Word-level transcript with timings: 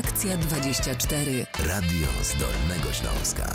Reakcja 0.00 0.36
24. 0.36 1.46
Radio 1.58 2.06
z 2.22 2.36
Dolnego 2.36 2.92
Śląska. 2.92 3.52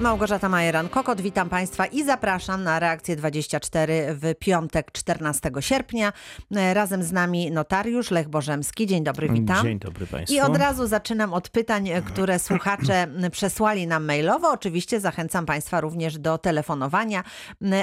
Małgorzata 0.00 0.48
Majeran-Kokot, 0.48 1.20
witam 1.20 1.48
Państwa 1.48 1.86
i 1.86 2.04
zapraszam 2.04 2.62
na 2.62 2.78
reakcję 2.78 3.16
24 3.16 4.14
w 4.14 4.34
piątek 4.38 4.92
14 4.92 5.50
sierpnia. 5.60 6.12
E, 6.56 6.74
Razem 6.74 7.02
z 7.02 7.12
nami 7.12 7.50
notariusz 7.50 8.10
Lech 8.10 8.28
Bożemski. 8.28 8.86
Dzień 8.86 9.04
dobry, 9.04 9.28
witam. 9.28 9.62
Dzień 9.66 9.78
dobry 9.78 10.06
Państwu. 10.06 10.34
I 10.36 10.40
od 10.40 10.56
razu 10.56 10.86
zaczynam 10.86 11.34
od 11.34 11.48
pytań, 11.48 11.88
e, 11.88 12.02
które 12.02 12.38
słuchacze 12.38 13.06
przesłali 13.32 13.86
nam 13.86 14.04
mailowo. 14.04 14.50
Oczywiście 14.50 15.00
zachęcam 15.00 15.46
Państwa 15.46 15.80
również 15.80 16.18
do 16.18 16.38
telefonowania, 16.38 17.24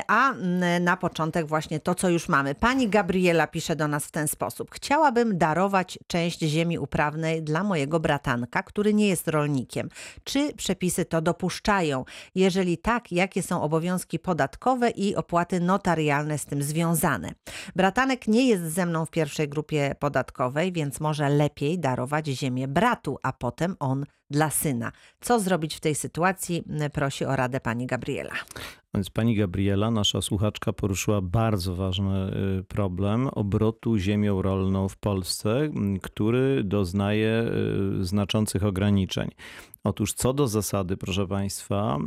a 0.08 0.34
na 0.82 0.98
początek 0.98 1.48
właśnie 1.48 1.80
to, 1.80 1.96
co 1.96 2.10
już 2.10 2.30
mamy. 2.30 2.56
Pani 2.56 2.90
Gabriela 2.90 3.48
pisze 3.48 3.76
do 3.76 3.88
nas 3.88 4.06
w 4.06 4.12
ten 4.12 4.28
sposób. 4.28 4.72
Chciałabym 4.74 5.38
darować 5.38 6.00
część 6.08 6.40
ziemi 6.40 6.80
uprawnej 6.80 7.44
dla 7.44 7.64
mojego 7.64 8.00
bratanka, 8.00 8.64
który 8.64 8.94
nie 8.94 9.08
jest 9.08 9.28
rolnikiem. 9.28 9.90
Czy 10.24 10.54
przepisy 10.54 11.06
to 11.06 11.22
dopuszczają? 11.22 12.05
Jeżeli 12.36 12.78
tak, 12.78 13.12
jakie 13.12 13.44
są 13.44 13.62
obowiązki 13.62 14.20
podatkowe 14.20 14.90
i 14.90 15.16
opłaty 15.16 15.60
notarialne 15.60 16.38
z 16.38 16.46
tym 16.46 16.64
związane? 16.64 17.32
Bratanek 17.76 18.28
nie 18.28 18.48
jest 18.48 18.64
ze 18.64 18.86
mną 18.86 19.06
w 19.06 19.12
pierwszej 19.12 19.50
grupie 19.50 19.96
podatkowej, 20.00 20.72
więc 20.72 21.00
może 21.00 21.30
lepiej 21.30 21.80
darować 21.80 22.28
ziemię 22.28 22.68
bratu, 22.68 23.18
a 23.24 23.34
potem 23.34 23.76
on 23.80 24.06
dla 24.30 24.50
syna. 24.50 24.92
Co 25.22 25.40
zrobić 25.40 25.76
w 25.76 25.80
tej 25.80 25.96
sytuacji? 25.96 26.64
Prosi 26.94 27.26
o 27.26 27.36
radę 27.36 27.60
pani 27.60 27.88
Gabriela. 27.88 28.34
Więc 28.94 29.10
pani 29.10 29.36
Gabriela, 29.36 29.92
nasza 29.92 30.22
słuchaczka, 30.22 30.74
poruszyła 30.74 31.22
bardzo 31.22 31.76
ważny 31.76 32.32
y, 32.60 32.64
problem 32.64 33.28
obrotu 33.28 33.98
ziemią 33.98 34.42
rolną 34.42 34.90
w 34.90 34.98
Polsce, 34.98 35.70
który 36.02 36.64
doznaje 36.64 37.46
y, 38.02 38.06
znaczących 38.06 38.64
ograniczeń. 38.64 39.30
Otóż 39.86 40.14
co 40.14 40.34
do 40.34 40.48
zasady, 40.48 40.98
proszę 40.98 41.28
Państwa, 41.28 42.00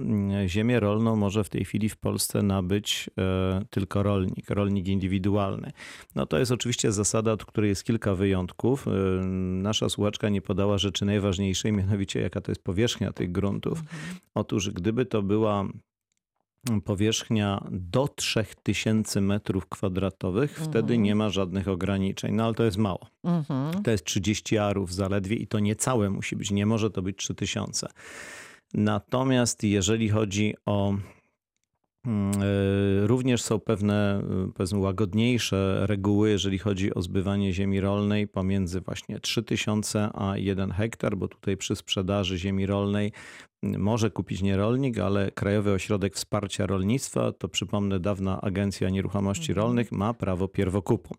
ziemię 0.46 0.80
rolną 0.80 1.16
może 1.16 1.44
w 1.44 1.48
tej 1.48 1.64
chwili 1.64 1.88
w 1.88 1.96
Polsce 1.96 2.42
nabyć 2.42 3.10
e, 3.18 3.64
tylko 3.70 4.02
rolnik, 4.02 4.50
rolnik 4.50 4.88
indywidualny. 4.88 5.72
No 6.14 6.26
to 6.26 6.38
jest 6.38 6.52
oczywiście 6.52 6.92
zasada, 6.92 7.32
od 7.32 7.44
której 7.44 7.68
jest 7.68 7.84
kilka 7.84 8.14
wyjątków. 8.14 8.86
Y, 8.86 8.90
Nasza 9.62 9.88
słuchaczka 9.88 10.28
nie 10.28 10.42
podała 10.42 10.78
rzeczy 10.78 11.04
najważniejszej, 11.04 11.72
mianowicie 11.72 12.07
jaka 12.14 12.40
to 12.40 12.50
jest 12.50 12.62
powierzchnia 12.62 13.12
tych 13.12 13.32
gruntów. 13.32 13.82
Otóż 14.34 14.70
gdyby 14.70 15.06
to 15.06 15.22
była 15.22 15.64
powierzchnia 16.84 17.66
do 17.70 18.08
3000 18.08 19.20
metrów 19.20 19.66
kwadratowych, 19.66 20.60
wtedy 20.64 20.98
nie 20.98 21.14
ma 21.14 21.30
żadnych 21.30 21.68
ograniczeń. 21.68 22.34
No 22.34 22.44
ale 22.44 22.54
to 22.54 22.64
jest 22.64 22.76
mało. 22.76 23.06
Mhm. 23.24 23.82
To 23.82 23.90
jest 23.90 24.04
30 24.04 24.58
arów 24.58 24.94
zaledwie 24.94 25.36
i 25.36 25.46
to 25.46 25.58
nie 25.58 25.76
całe 25.76 26.10
musi 26.10 26.36
być. 26.36 26.50
Nie 26.50 26.66
może 26.66 26.90
to 26.90 27.02
być 27.02 27.16
3000. 27.16 27.88
Natomiast 28.74 29.64
jeżeli 29.64 30.08
chodzi 30.08 30.54
o 30.66 30.94
Również 33.00 33.42
są 33.42 33.60
pewne, 33.60 34.22
e, 34.48 34.52
powiedzmy, 34.54 34.78
łagodniejsze 34.78 35.86
reguły, 35.86 36.30
jeżeli 36.30 36.58
chodzi 36.58 36.94
o 36.94 37.02
zbywanie 37.02 37.52
ziemi 37.52 37.80
rolnej 37.80 38.28
pomiędzy 38.28 38.80
właśnie 38.80 39.20
3000 39.20 40.10
a 40.14 40.38
1 40.38 40.70
hektar, 40.70 41.16
bo 41.16 41.28
tutaj 41.28 41.56
przy 41.56 41.76
sprzedaży 41.76 42.38
ziemi 42.38 42.66
rolnej 42.66 43.12
może 43.62 44.10
kupić 44.10 44.42
nie 44.42 44.56
rolnik, 44.56 44.98
ale 44.98 45.30
Krajowy 45.30 45.72
Ośrodek 45.72 46.14
Wsparcia 46.14 46.66
Rolnictwa, 46.66 47.32
to 47.32 47.48
przypomnę 47.48 48.00
dawna 48.00 48.40
Agencja 48.40 48.90
Nieruchomości 48.90 49.52
Rolnych, 49.54 49.92
ma 49.92 50.14
prawo 50.14 50.48
pierwokupu. 50.48 51.14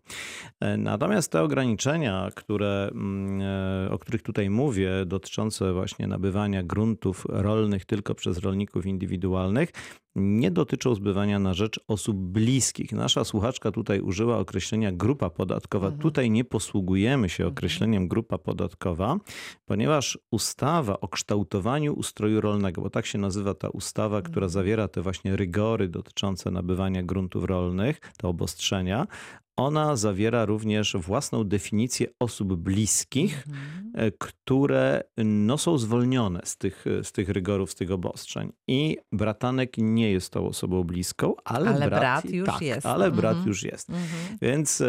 E, 0.60 0.76
Natomiast 0.76 1.32
te 1.32 1.42
ograniczenia, 1.42 2.28
które, 2.34 2.90
mm, 2.92 3.40
e, 3.86 3.90
o 3.90 3.98
których 3.98 4.22
tutaj 4.22 4.50
mówię, 4.50 4.90
dotyczące 5.06 5.72
właśnie 5.72 6.06
nabywania 6.06 6.62
gruntów 6.62 7.26
rolnych 7.28 7.84
tylko 7.84 8.14
przez 8.14 8.38
rolników 8.38 8.86
indywidualnych, 8.86 9.72
nie 10.14 10.50
dotyczą 10.50 10.94
zbywania 10.94 11.38
na 11.38 11.54
rzecz 11.54 11.80
osób 11.88 12.16
bliskich. 12.16 12.92
Nasza 12.92 13.24
słuchaczka 13.24 13.72
tutaj 13.72 14.00
użyła 14.00 14.38
określenia 14.38 14.92
grupa 14.92 15.30
podatkowa. 15.30 15.90
Tutaj 15.90 16.30
nie 16.30 16.44
posługujemy 16.44 17.28
się 17.28 17.46
określeniem 17.46 18.08
grupa 18.08 18.38
podatkowa, 18.38 19.16
ponieważ 19.64 20.18
ustawa 20.30 21.00
o 21.00 21.08
kształtowaniu 21.08 21.94
ustroju 21.94 22.29
rolnego, 22.36 22.82
bo 22.82 22.90
tak 22.90 23.06
się 23.06 23.18
nazywa 23.18 23.54
ta 23.54 23.68
ustawa, 23.68 24.22
która 24.22 24.48
zawiera 24.48 24.88
te 24.88 25.02
właśnie 25.02 25.36
rygory 25.36 25.88
dotyczące 25.88 26.50
nabywania 26.50 27.02
gruntów 27.02 27.44
rolnych, 27.44 28.00
te 28.16 28.28
obostrzenia, 28.28 29.06
ona 29.56 29.96
zawiera 29.96 30.44
również 30.44 30.96
własną 30.96 31.44
definicję 31.44 32.06
osób 32.20 32.54
bliskich, 32.54 33.44
e, 33.89 33.89
które 34.18 35.02
no, 35.24 35.58
są 35.58 35.78
zwolnione 35.78 36.40
z 36.44 36.56
tych, 36.56 36.84
z 37.02 37.12
tych 37.12 37.28
rygorów, 37.28 37.70
z 37.70 37.74
tych 37.74 37.90
obostrzeń. 37.90 38.52
I 38.68 38.98
bratanek 39.12 39.72
nie 39.78 40.10
jest 40.12 40.32
tą 40.32 40.46
osobą 40.46 40.84
bliską, 40.84 41.34
ale, 41.44 41.70
Ale 41.70 41.88
brat, 41.88 42.00
brat 42.00 42.24
już 42.30 42.46
tak, 42.46 42.62
jest. 42.62 42.86
Ale 42.86 43.10
brat 43.10 43.30
Mhm. 43.30 43.48
już 43.48 43.62
jest. 43.62 43.88
Więc 44.42 44.80
e, 44.80 44.86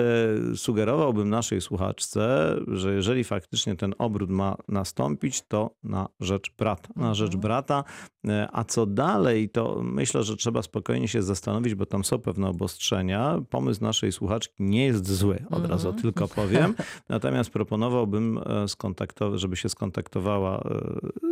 sugerowałbym 0.55 1.29
naszej 1.29 1.61
słuchaczce, 1.61 2.55
że 2.67 2.93
jeżeli 2.93 3.23
faktycznie 3.23 3.75
ten 3.75 3.93
obrót 3.97 4.29
ma 4.29 4.57
nastąpić, 4.67 5.41
to 5.47 5.75
na 5.83 6.07
rzecz 6.19 6.51
brata. 6.57 6.89
Na 6.95 7.13
rzecz 7.13 7.35
brata. 7.35 7.83
E, 8.27 8.47
A 8.51 8.63
co 8.63 8.85
dalej, 8.85 9.49
to 9.49 9.81
myślę, 9.83 10.23
że 10.23 10.37
trzeba 10.37 10.61
spokojnie 10.61 11.07
się 11.07 11.23
zastanowić, 11.23 11.75
bo 11.75 11.85
tam 11.85 12.03
są 12.03 12.19
pewne 12.19 12.47
obostrzenia. 12.49 13.41
Pomysł 13.49 13.83
naszej 13.83 14.11
słuchaczki 14.11 14.53
nie 14.59 14.85
jest 14.85 15.11
zły, 15.11 15.45
od 15.49 15.65
razu 15.65 15.93
tylko 15.93 16.27
powiem. 16.27 16.73
Natomiast 17.09 17.49
proponowałbym, 17.49 18.39
e, 18.45 18.67
skontaktować, 19.01 19.41
żeby 19.41 19.55
się 19.55 19.69
skontaktowała 19.69 20.59
e, 20.59 20.81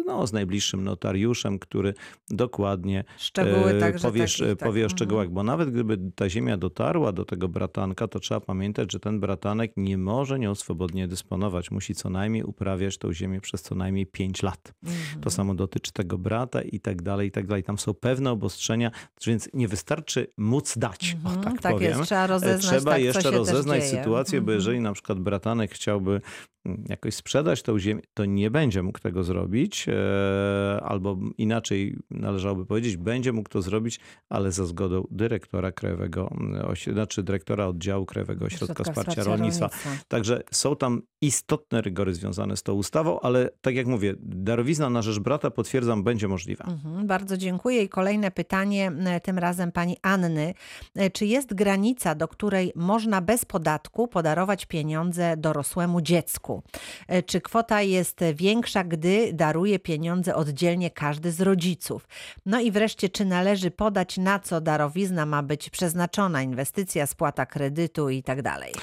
no, 0.06 0.28
z 0.28 0.34
najbliższym 0.34 0.84
notariuszem, 0.84 1.60
który 1.60 1.94
dokładnie 2.30 3.04
Szczegóły 3.18 3.72
e, 3.72 3.80
także 3.80 4.08
powie, 4.08 4.22
takich, 4.22 4.38
tak. 4.48 4.58
powie 4.58 4.82
o 4.82 4.86
Mhm. 4.86 4.90
szczegółach, 4.98 5.30
bo 5.30 5.44
nawet 5.44 5.70
gdyby 5.72 5.98
ta 6.16 6.30
ziemia 6.30 6.58
dotarła 6.58 7.12
do 7.12 7.26
tego 7.26 7.48
bratanka, 7.48 8.08
to 8.08 8.20
trzeba 8.20 8.40
pamiętać, 8.40 8.92
że 8.92 9.00
ten 9.00 9.20
bratanek 9.20 9.72
nie 9.78 9.98
może 9.98 10.40
nią 10.40 10.56
swobodnie 10.56 11.08
dysponować. 11.08 11.72
Musi 11.72 11.96
co 11.96 12.10
najmniej 12.10 12.44
uprawiać 12.44 12.98
tą 12.98 13.14
ziemię 13.14 13.42
przez 13.42 13.62
co 13.62 13.76
najmniej 13.76 14.06
5 14.06 14.44
lat. 14.44 14.74
Mhm. 14.84 15.22
To 15.22 15.30
samo 15.30 15.56
dotyczy 15.56 15.92
tego 15.92 16.18
brata 16.18 16.62
i 16.62 16.80
tak 16.80 17.02
dalej, 17.02 17.28
i 17.28 17.32
tak 17.32 17.48
dalej. 17.48 17.64
Tam 17.64 17.78
są 17.78 17.94
pewne 17.94 18.32
obostrzenia, 18.32 18.92
więc 19.28 19.50
nie 19.54 19.68
wystarczy 19.68 20.28
móc 20.38 20.78
dać, 20.78 21.18
o 21.26 21.30
Mhm, 21.30 21.44
tak, 21.44 21.62
tak 21.62 21.74
powiem. 21.74 21.90
jest, 21.92 22.04
trzeba 22.04 22.28
rozeznać, 22.28 22.62
Trzeba 22.62 22.92
tak, 22.92 23.02
jeszcze 23.02 23.32
rozeznać 23.32 23.84
sytuację, 23.84 24.42
bo 24.42 24.44
Mhm. 24.52 24.58
jeżeli 24.58 24.80
na 24.80 24.94
przykład 24.94 25.20
bratanek 25.20 25.72
chciałby 25.72 26.22
mm, 26.66 26.84
jakoś 26.90 27.14
sprzedać 27.16 27.49
tą 27.64 27.80
ziemię, 27.80 28.02
to 28.14 28.26
nie 28.26 28.52
będzie 28.52 28.84
mógł 28.84 29.00
tego 29.00 29.24
zrobić, 29.24 29.86
e, 29.90 30.82
albo 30.84 31.18
inaczej 31.38 31.96
należałoby 32.10 32.66
powiedzieć, 32.66 32.98
będzie 32.98 33.34
mógł 33.34 33.50
to 33.50 33.62
zrobić, 33.62 34.00
ale 34.30 34.52
za 34.52 34.66
zgodą 34.66 35.08
dyrektora 35.12 35.72
Krajowego, 35.72 36.30
Oś- 36.68 36.88
znaczy 36.94 37.24
dyrektora 37.24 37.68
oddziału 37.68 38.06
Krajowego 38.06 38.46
Ośrodka 38.46 38.84
Wsparcia 38.84 39.24
Rolnictwa. 39.24 39.70
Także 40.08 40.42
są 40.52 40.76
tam 40.76 41.02
istotne 41.22 41.82
rygory 41.82 42.14
związane 42.14 42.58
z 42.58 42.64
tą 42.64 42.74
ustawą, 42.74 43.20
ale 43.20 43.50
tak 43.62 43.76
jak 43.76 43.88
mówię, 43.88 44.16
darowizna 44.20 44.90
na 44.90 45.02
rzecz 45.02 45.20
brata, 45.20 45.52
potwierdzam, 45.52 46.04
będzie 46.04 46.28
możliwa. 46.28 46.66
Mhm, 46.66 47.08
bardzo 47.08 47.38
dziękuję. 47.38 47.84
I 47.84 47.90
kolejne 47.90 48.32
pytanie, 48.32 48.92
e, 49.06 49.20
tym 49.22 49.38
razem 49.38 49.72
pani 49.72 49.98
Anny. 50.02 50.54
E, 50.96 51.10
Czy 51.10 51.26
jest 51.26 51.54
granica, 51.54 52.16
do 52.16 52.28
której 52.28 52.72
można 52.76 53.22
bez 53.22 53.46
podatku 53.46 54.08
podarować 54.08 54.66
pieniądze 54.66 55.38
dorosłemu 55.38 56.02
dziecku? 56.02 56.64
E, 57.08 57.24
Czy 57.40 57.44
kwota 57.44 57.82
jest 57.82 58.20
większa, 58.36 58.84
gdy 58.84 59.34
daruje 59.34 59.80
pieniądze 59.80 60.36
oddzielnie 60.36 60.92
każdy 60.92 61.32
z 61.32 61.42
rodziców? 61.42 62.08
No 62.46 62.60
i 62.60 62.72
wreszcie, 62.72 63.10
czy 63.10 63.26
należy 63.26 63.72
podać, 63.72 64.18
na 64.18 64.40
co 64.40 64.62
darowizna 64.62 65.26
ma 65.26 65.44
być 65.44 65.70
przeznaczona? 65.70 66.42
Inwestycja, 66.42 67.08
spłata 67.08 67.46
kredytu 67.46 68.10
i 68.10 68.24
tak 68.24 68.42
dalej. 68.42 68.74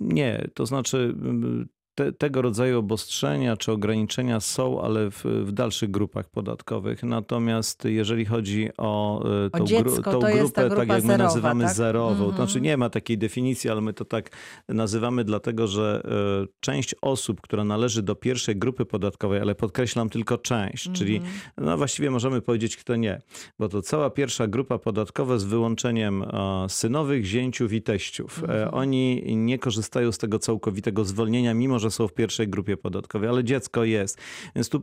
Nie, 0.00 0.48
to 0.54 0.66
znaczy 0.66 0.96
mm, 0.96 1.68
te, 1.96 2.12
tego 2.12 2.42
rodzaju 2.42 2.78
obostrzenia 2.78 3.56
czy 3.56 3.72
ograniczenia 3.72 4.40
są, 4.40 4.82
ale 4.82 5.10
w, 5.10 5.24
w 5.24 5.52
dalszych 5.52 5.90
grupach 5.90 6.28
podatkowych. 6.30 7.02
Natomiast 7.02 7.84
jeżeli 7.84 8.24
chodzi 8.24 8.68
o 8.78 9.22
e, 9.46 9.50
tą, 9.50 9.64
dziecko, 9.64 10.12
tą 10.12 10.20
to 10.20 10.28
jest 10.28 10.54
ta 10.54 10.68
grupę, 10.68 10.76
tak 10.76 10.88
jak 10.88 11.02
my 11.02 11.06
zerowa, 11.06 11.24
nazywamy 11.24 11.64
tak? 11.64 11.74
zerową, 11.74 12.16
to 12.16 12.24
Mhm. 12.24 12.36
znaczy 12.36 12.60
nie 12.60 12.76
ma 12.76 12.90
takiej 12.90 13.18
definicji, 13.18 13.70
ale 13.70 13.80
my 13.80 13.92
to 13.92 14.04
tak 14.04 14.30
nazywamy 14.68 15.24
dlatego, 15.24 15.66
że 15.66 16.02
e, 16.44 16.46
część 16.60 16.94
osób, 17.02 17.40
która 17.40 17.64
należy 17.64 18.02
do 18.02 18.14
pierwszej 18.14 18.56
grupy 18.56 18.84
podatkowej, 18.84 19.40
ale 19.40 19.54
podkreślam 19.54 20.08
tylko 20.10 20.38
część, 20.38 20.90
czyli 20.92 21.16
Mhm. 21.16 21.34
no 21.58 21.76
właściwie 21.76 22.10
możemy 22.10 22.42
powiedzieć 22.42 22.76
kto 22.76 22.96
nie, 22.96 23.20
bo 23.58 23.68
to 23.68 23.82
cała 23.82 24.10
pierwsza 24.10 24.46
grupa 24.46 24.78
podatkowa 24.78 25.38
z 25.38 25.44
wyłączeniem 25.44 26.22
e, 26.22 26.66
synowych, 26.68 27.24
zięciów 27.24 27.72
i 27.72 27.82
teściów. 27.82 28.44
E, 28.48 28.70
Oni 28.70 29.36
nie 29.36 29.58
korzystają 29.58 30.12
z 30.12 30.18
tego 30.18 30.38
całkowitego 30.38 31.04
zwolnienia, 31.04 31.54
mimo 31.54 31.78
że 31.78 31.85
że 31.86 31.90
są 31.90 32.08
w 32.08 32.14
pierwszej 32.14 32.48
grupie 32.48 32.76
podatkowej, 32.76 33.28
ale 33.28 33.44
dziecko 33.44 33.84
jest. 33.84 34.18
Więc 34.54 34.68
tu 34.68 34.78
y, 34.78 34.82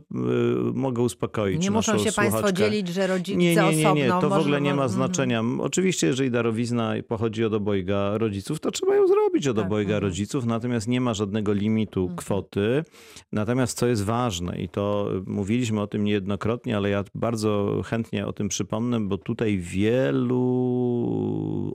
mogę 0.74 1.02
uspokoić 1.02 1.62
Nie 1.62 1.70
muszą 1.70 1.98
się 1.98 2.12
Państwo 2.12 2.22
słuchaczkę. 2.22 2.52
dzielić, 2.52 2.88
że 2.88 3.06
rodzice 3.06 3.38
Nie, 3.38 3.54
nie, 3.54 3.62
nie, 3.62 3.76
nie. 3.94 4.14
osobno. 4.14 4.20
To 4.20 4.28
w 4.36 4.40
ogóle 4.40 4.60
nie 4.60 4.74
ma 4.74 4.82
mhm. 4.82 4.90
znaczenia. 4.90 5.42
Oczywiście, 5.58 6.06
jeżeli 6.06 6.30
darowizna 6.30 6.94
pochodzi 7.08 7.44
od 7.44 7.54
obojga 7.54 8.18
rodziców, 8.18 8.60
to 8.60 8.70
trzeba 8.70 8.96
ją 8.96 9.06
zrobić 9.06 9.48
od 9.48 9.56
Tak, 9.56 9.66
obojga 9.66 9.94
mhm. 9.94 10.02
rodziców, 10.02 10.46
natomiast 10.46 10.88
nie 10.88 11.00
ma 11.00 11.14
żadnego 11.14 11.52
limitu 11.52 12.10
kwoty. 12.16 12.84
Natomiast 13.32 13.78
co 13.78 13.86
jest 13.86 14.04
ważne, 14.04 14.62
i 14.62 14.68
to 14.68 15.10
mówiliśmy 15.26 15.80
o 15.80 15.86
tym 15.86 16.04
niejednokrotnie, 16.04 16.76
ale 16.76 16.90
ja 16.90 17.04
bardzo 17.14 17.82
chętnie 17.84 18.26
o 18.26 18.32
tym 18.32 18.48
przypomnę, 18.48 19.00
bo 19.00 19.18
tutaj 19.18 19.58
wielu 19.58 20.44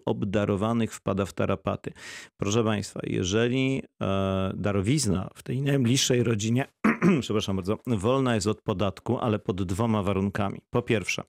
obdarowanych 0.06 0.94
wpada 0.94 1.26
w 1.26 1.34
tarapaty. 1.34 1.92
Proszę 2.38 2.64
Państwa, 2.64 3.00
jeżeli 3.04 3.82
e, 4.02 4.52
w 5.36 5.44
tej 5.44 5.62
najbliższej 5.62 6.24
rodzinie, 6.24 6.66
przepraszam 7.22 7.56
bardzo, 7.56 7.78
wolna 7.88 8.36
jest 8.36 8.48
od 8.48 8.62
podatku, 8.62 9.18
ale 9.18 9.40
pod 9.40 9.64
dwoma 9.64 10.04
warunkami. 10.04 10.60
Po 10.70 10.82
pierwsze, 10.82 11.24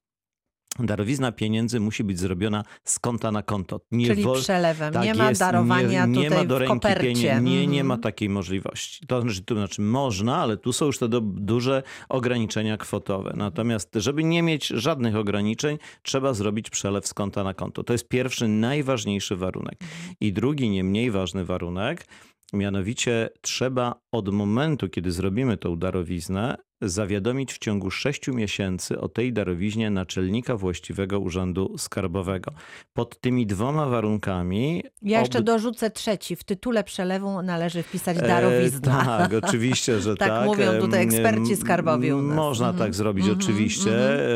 darowizna 0.78 1.32
pieniędzy 1.32 1.81
musi 1.81 2.04
być 2.04 2.19
zrobiona 2.19 2.64
z 2.84 2.98
konta 2.98 3.32
na 3.32 3.42
konto. 3.42 3.81
Nie 3.90 4.06
Czyli 4.06 4.22
wol- 4.25 4.38
przelewem. 4.40 4.92
tak 4.92 5.04
nie 5.04 5.14
ma 5.14 5.28
jest, 5.28 5.40
darowania 5.40 6.06
nie, 6.06 6.12
nie 6.19 6.25
tutaj 6.25 6.38
ma 6.38 6.44
do 6.48 6.58
ręki 6.58 6.88
pieniędzy. 7.00 7.40
Nie, 7.50 7.66
nie 7.66 7.84
ma 7.84 7.94
Mhm. 7.94 8.00
takiej 8.02 8.28
możliwości. 8.28 9.06
To 9.06 9.20
znaczy, 9.22 9.42
to 9.44 9.54
znaczy 9.54 9.82
można, 9.82 10.37
ale 10.37 10.56
tu 10.56 10.72
są 10.72 10.87
już 10.87 10.98
te 10.98 11.08
do, 11.08 11.20
duże 11.20 11.82
ograniczenia 12.08 12.76
kwotowe. 12.76 13.32
Natomiast, 13.37 13.90
żeby 13.94 14.25
nie 14.25 14.42
mieć 14.42 14.66
żadnych 14.66 15.16
ograniczeń, 15.16 15.78
trzeba 16.02 16.34
zrobić 16.34 16.70
przelew 16.70 17.06
z 17.06 17.14
konta 17.14 17.44
na 17.44 17.54
konto. 17.54 17.84
To 17.84 17.92
jest 17.92 18.08
pierwszy, 18.08 18.48
najważniejszy 18.48 19.37
warunek. 19.37 19.78
I 20.20 20.32
drugi, 20.32 20.70
nie 20.70 20.84
mniej 20.84 21.10
ważny 21.10 21.44
warunek, 21.44 22.06
mianowicie 22.52 23.29
trzeba 23.41 24.00
od 24.12 24.29
momentu, 24.29 24.88
kiedy 24.88 25.12
zrobimy 25.12 25.56
tą 25.56 25.76
darowiznę, 25.76 26.56
zawiadomić 26.82 27.53
w 27.53 27.59
ciągu 27.59 27.91
6 27.91 28.29
miesięcy 28.29 29.00
o 29.00 29.09
tej 29.09 29.32
darowiźnie 29.32 29.91
naczelnika 29.91 30.56
właściwego 30.56 31.21
urzędu 31.21 31.79
skarbowego. 31.79 32.53
Pod 32.93 33.21
tymi 33.21 33.47
dwoma 33.47 33.87
warunkami. 33.87 34.82
Ja 35.03 35.21
jeszcze 35.21 35.38
ob- 35.38 35.44
dorzucę 35.44 35.91
trzeci. 35.91 36.37
W 36.37 36.44
tytule 36.44 36.85
przelewu 36.85 37.43
należy 37.43 37.82
wpisać 37.82 38.19
E, 38.19 38.23
darowizna. 38.29 39.05
tak, 39.05 39.44
oczywiście, 39.44 40.00
że 40.00 40.17
Tak 40.17 40.29
tak. 40.29 40.47
mówią 40.47 40.81
tutaj 40.81 41.03
eksperci 41.05 41.56
skarbowi. 41.56 42.12
Można 42.12 42.69
Mhm. 42.69 42.85
tak 42.87 42.94
zrobić, 42.94 43.25
Mhm, 43.25 43.41
oczywiście. 43.43 43.91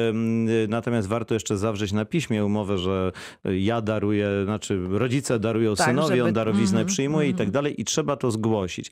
Em, 0.09 0.45
Natomiast 0.69 1.09
warto 1.09 1.35
jeszcze 1.35 1.57
zawrzeć 1.57 1.93
na 1.93 2.05
piśmie 2.05 2.45
umowę, 2.45 2.79
że 2.79 3.13
ja 3.45 3.81
daruję, 3.81 4.29
znaczy 4.45 4.81
rodzice 4.91 5.39
darują 5.39 5.75
Tak, 5.77 5.87
synowi, 5.87 6.09
żeby- 6.09 6.25
on 6.25 6.33
darowiznę 6.33 6.79
mhm, 6.81 6.87
przyjmuje 6.87 7.27
i 7.29 7.31
mhm. 7.31 7.47
tak 7.47 7.53
dalej 7.55 7.81
i 7.81 7.85
trzeba 7.85 8.17
to 8.17 8.31
zgłosić. 8.31 8.91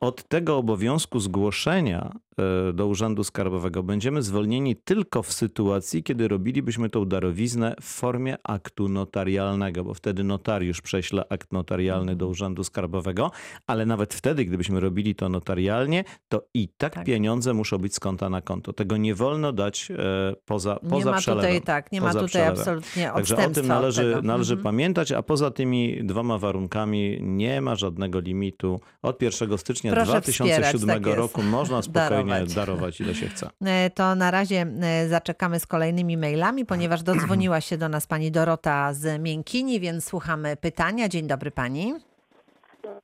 Od 0.00 0.28
tego 0.28 0.56
obowiązku 0.56 1.20
zgłoszenia 1.20 2.12
e, 2.33 2.33
do 2.74 2.86
Urzędu 2.86 3.24
Skarbowego 3.24 3.82
będziemy 3.82 4.22
zwolnieni 4.22 4.76
tylko 4.76 5.22
w 5.22 5.32
sytuacji, 5.32 6.02
kiedy 6.02 6.28
robilibyśmy 6.28 6.90
tą 6.90 7.04
darowiznę 7.04 7.74
w 7.80 7.84
formie 7.84 8.36
aktu 8.44 8.88
notarialnego, 8.88 9.84
bo 9.84 9.94
wtedy 9.94 10.24
notariusz 10.24 10.80
prześle 10.80 11.24
akt 11.30 11.52
notarialny 11.52 12.02
Mhm. 12.04 12.18
do 12.18 12.28
Urzędu 12.28 12.64
Skarbowego, 12.64 13.30
ale 13.66 13.86
nawet 13.86 14.14
wtedy, 14.14 14.44
gdybyśmy 14.44 14.80
robili 14.80 15.14
to 15.14 15.28
notarialnie, 15.28 16.04
to 16.28 16.42
i 16.54 16.68
tak, 16.76 16.94
Tak. 16.94 17.04
pieniądze 17.04 17.54
muszą 17.54 17.78
być 17.78 17.94
z 17.94 18.00
konta 18.00 18.30
na 18.30 18.40
konto. 18.40 18.72
Tego 18.72 18.96
nie 18.96 19.14
wolno 19.14 19.52
dać 19.52 19.90
e, 19.90 19.96
poza, 20.44 20.78
Nie 20.82 20.90
poza 20.90 21.10
ma 21.10 21.16
przelewem. 21.18 21.44
tutaj 21.44 21.62
tak, 21.62 21.92
nie 21.92 22.00
ma 22.00 22.12
tutaj 22.12 22.28
przelewem. 22.28 22.52
absolutnie 22.58 23.10
Także 23.14 23.36
o 23.36 23.50
tym 23.50 23.66
należy, 23.66 24.02
tego. 24.14 24.22
należy 24.22 24.52
Mhm. 24.54 24.64
pamiętać, 24.64 25.12
a 25.12 25.22
poza 25.22 25.50
tymi 25.50 26.04
dwoma 26.04 26.38
warunkami 26.38 27.18
nie 27.22 27.60
ma 27.60 27.76
żadnego 27.76 28.20
limitu. 28.20 28.80
Od 29.02 29.22
1 29.22 29.58
stycznia 29.58 29.92
Proszę 29.92 30.10
2007 30.10 30.78
wspierać, 30.80 31.04
tak 31.04 31.16
roku 31.16 31.42
można 31.42 31.82
spokojnie 32.08 32.23
Darować. 32.30 32.54
darować. 32.54 33.00
ile 33.00 33.14
się 33.14 33.26
chce. 33.26 33.46
E, 33.66 33.90
To 33.90 34.14
na 34.14 34.30
razie 34.30 34.56
e, 34.82 35.06
zaczekamy 35.08 35.60
z 35.60 35.66
kolejnymi 35.66 36.16
mailami, 36.16 36.66
ponieważ 36.66 37.02
dodzwoniła 37.10 37.60
się 37.60 37.76
do 37.78 37.88
nas 37.88 38.06
pani 38.06 38.30
Dorota 38.30 38.92
z 38.92 39.20
Miękini, 39.22 39.80
więc 39.80 40.08
słuchamy 40.08 40.56
pytania. 40.56 41.08
Dzień 41.08 41.26
dobry 41.26 41.50
pani. 41.50 41.94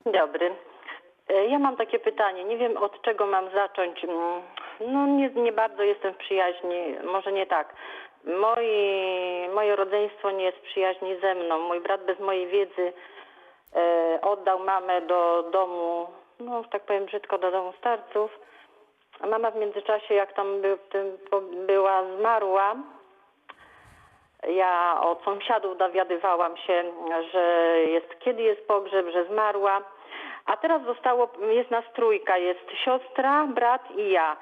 Dzień 0.04 0.12
Dobry. 0.12 0.50
E, 1.28 1.46
Ja 1.46 1.58
mam 1.58 1.76
takie 1.76 1.98
pytanie. 1.98 2.44
Nie 2.44 2.58
wiem 2.58 2.76
od 2.76 3.02
czego 3.02 3.26
mam 3.26 3.44
zacząć. 3.54 4.04
Mm, 4.04 4.42
No 4.92 5.06
nie, 5.06 5.30
nie 5.30 5.52
bardzo 5.52 5.82
jestem 5.82 6.14
w 6.14 6.16
przyjaźni. 6.16 6.78
Może 7.12 7.32
nie 7.32 7.46
tak. 7.46 7.74
Moi, 8.24 9.48
moje 9.54 9.76
rodzeństwo 9.76 10.30
nie 10.30 10.44
jest 10.44 10.58
w 10.58 10.62
przyjaźni 10.70 11.20
ze 11.20 11.34
mną. 11.34 11.58
Mój 11.68 11.80
brat 11.80 12.06
bez 12.06 12.20
mojej 12.20 12.46
wiedzy 12.48 12.92
e, 13.76 14.18
oddał 14.22 14.58
mamę 14.64 15.00
do 15.02 15.50
domu, 15.52 16.06
no 16.40 16.62
że 16.62 16.68
tak 16.68 16.82
powiem 16.82 17.06
brzydko, 17.06 17.38
do 17.38 17.50
domu 17.50 17.72
starców. 17.78 18.30
A 19.22 19.26
mama 19.26 19.50
w 19.50 19.56
międzyczasie, 19.56 20.14
jak 20.14 20.32
tam 20.32 20.46
była, 21.66 22.04
zmarła. 22.18 22.74
Ja 24.48 25.00
od 25.02 25.24
sąsiadów 25.24 25.78
dowiadywałam 25.78 26.56
się, 26.56 26.84
że 27.32 27.74
jest, 27.86 28.18
kiedy 28.18 28.42
jest 28.42 28.66
pogrzeb, 28.66 29.06
że 29.12 29.24
zmarła. 29.24 29.80
A 30.46 30.56
teraz 30.56 30.82
zostało, 30.84 31.28
jest 31.50 31.70
nas 31.70 31.84
trójka, 31.94 32.36
jest 32.36 32.70
siostra, 32.84 33.44
brat 33.44 33.90
i 33.96 34.10
ja. 34.10 34.36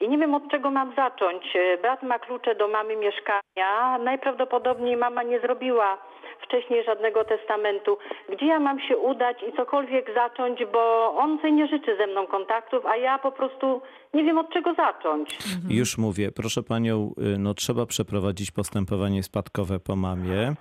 I 0.00 0.08
nie 0.08 0.18
wiem 0.18 0.34
od 0.34 0.50
czego 0.50 0.70
mam 0.70 0.94
zacząć. 0.94 1.56
Brat 1.82 2.02
ma 2.02 2.18
klucze 2.18 2.54
do 2.54 2.68
mamy 2.68 2.96
mieszkania. 2.96 3.98
Najprawdopodobniej 3.98 4.96
mama 4.96 5.22
nie 5.22 5.40
zrobiła 5.40 5.98
wcześniej 6.44 6.84
żadnego 6.84 7.24
testamentu. 7.24 7.98
Gdzie 8.32 8.46
ja 8.46 8.60
mam 8.60 8.80
się 8.80 8.96
udać 8.96 9.42
i 9.48 9.56
cokolwiek 9.56 10.14
zacząć, 10.14 10.64
bo 10.72 11.14
on 11.16 11.36
sobie 11.36 11.52
nie 11.52 11.66
życzy 11.66 11.96
ze 11.96 12.06
mną 12.06 12.26
kontaktów, 12.26 12.86
a 12.86 12.96
ja 12.96 13.18
po 13.18 13.32
prostu 13.32 13.82
nie 14.14 14.24
wiem 14.24 14.38
od 14.38 14.50
czego 14.50 14.74
zacząć. 14.74 15.38
Już 15.68 15.98
mówię, 15.98 16.32
proszę 16.32 16.62
panią, 16.62 17.14
y, 17.34 17.38
no 17.38 17.54
trzeba 17.54 17.86
przeprowadzić 17.86 18.50
postępowanie 18.50 19.22
spadkowe 19.22 19.80
po 19.80 19.96
mamie 19.96 20.54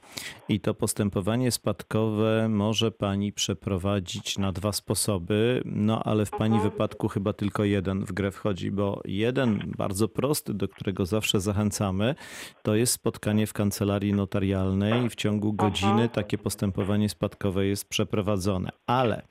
i 0.50 0.60
to 0.60 0.74
postępowanie 0.74 1.52
spadkowe 1.52 2.50
może 2.50 2.92
pani 2.92 3.34
przeprowadzić 3.34 4.38
na 4.38 4.52
dwa 4.52 4.72
sposoby, 4.72 5.62
no 5.66 6.02
ale 6.06 6.26
w 6.26 6.32
pani 6.32 6.60
wypadku 6.60 7.08
chyba 7.08 7.34
tylko 7.34 7.64
jeden 7.64 8.06
w 8.06 8.12
grę 8.12 8.32
wchodzi, 8.32 8.72
bo 8.72 9.02
jeden 9.06 9.60
bardzo 9.78 10.08
prosty, 10.08 10.54
do 10.54 10.68
którego 10.68 11.06
zawsze 11.06 11.40
zachęcamy, 11.40 12.16
to 12.64 12.76
jest 12.76 12.94
spotkanie 12.94 13.48
w 13.48 13.54
kancelarii 13.54 14.14
notarialnej 14.14 15.06
i 15.06 15.10
w 15.10 15.16
ciągu 15.16 15.54
godziny 15.54 15.71
takie 16.10 16.38
postępowanie 16.38 17.10
spadkowe 17.10 17.66
jest 17.66 17.90
przeprowadzone. 17.90 18.70
Ale 18.88 19.22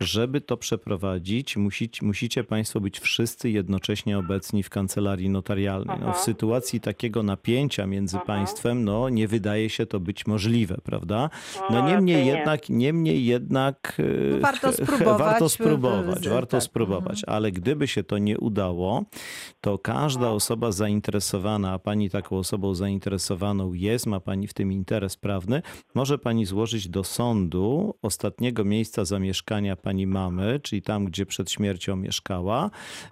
żeby 0.00 0.40
to 0.40 0.56
przeprowadzić, 0.56 1.56
musicie, 1.56 2.06
musicie 2.06 2.44
państwo 2.44 2.80
być 2.80 3.00
wszyscy 3.00 3.50
jednocześnie 3.50 4.18
obecni 4.18 4.62
w 4.62 4.70
kancelarii 4.70 5.28
notarialnej. 5.28 5.98
No, 6.00 6.12
w 6.12 6.18
sytuacji 6.18 6.80
takiego 6.80 7.22
napięcia 7.22 7.86
między 7.86 8.18
państwem, 8.26 8.84
no 8.84 9.08
nie 9.08 9.28
wydaje 9.28 9.70
się 9.70 9.86
to 9.86 10.00
być 10.00 10.26
możliwe, 10.26 10.76
prawda? 10.84 11.30
No 11.70 11.78
No, 11.82 11.88
niemniej 11.88 12.26
jednak, 12.26 12.68
niemniej 12.68 13.24
jednak 13.24 13.96
e, 13.98 14.02
No, 14.30 14.38
warto 14.40 14.72
spróbować, 14.84 15.18
warto 15.18 15.48
spróbować, 15.48 16.28
warto 16.28 16.56
tak, 16.56 16.62
spróbować, 16.62 17.24
ale 17.26 17.52
gdyby 17.52 17.88
się 17.88 18.04
to 18.04 18.18
nie 18.18 18.38
udało, 18.38 19.04
to 19.60 19.78
każda 19.78 20.30
osoba 20.30 20.72
zainteresowana, 20.72 21.72
a 21.72 21.78
pani 21.78 22.10
taką 22.10 22.36
osobą 22.36 22.74
zainteresowaną 22.74 23.72
jest, 23.72 24.06
ma 24.06 24.20
pani 24.20 24.46
w 24.46 24.54
tym 24.54 24.72
interes 24.72 25.16
prawny, 25.16 25.62
może 25.94 26.18
pani 26.18 26.46
złożyć 26.46 26.88
do 26.88 27.04
sądu 27.04 27.94
ostatniego 28.02 28.64
miejsca 28.64 29.04
zamieszkania 29.04 29.76
pani 29.76 30.06
mamy, 30.06 30.60
czyli 30.60 30.82
tam, 30.82 31.04
gdzie 31.04 31.26
przed 31.26 31.50
śmiercią 31.50 31.96
mieszkała, 31.96 32.70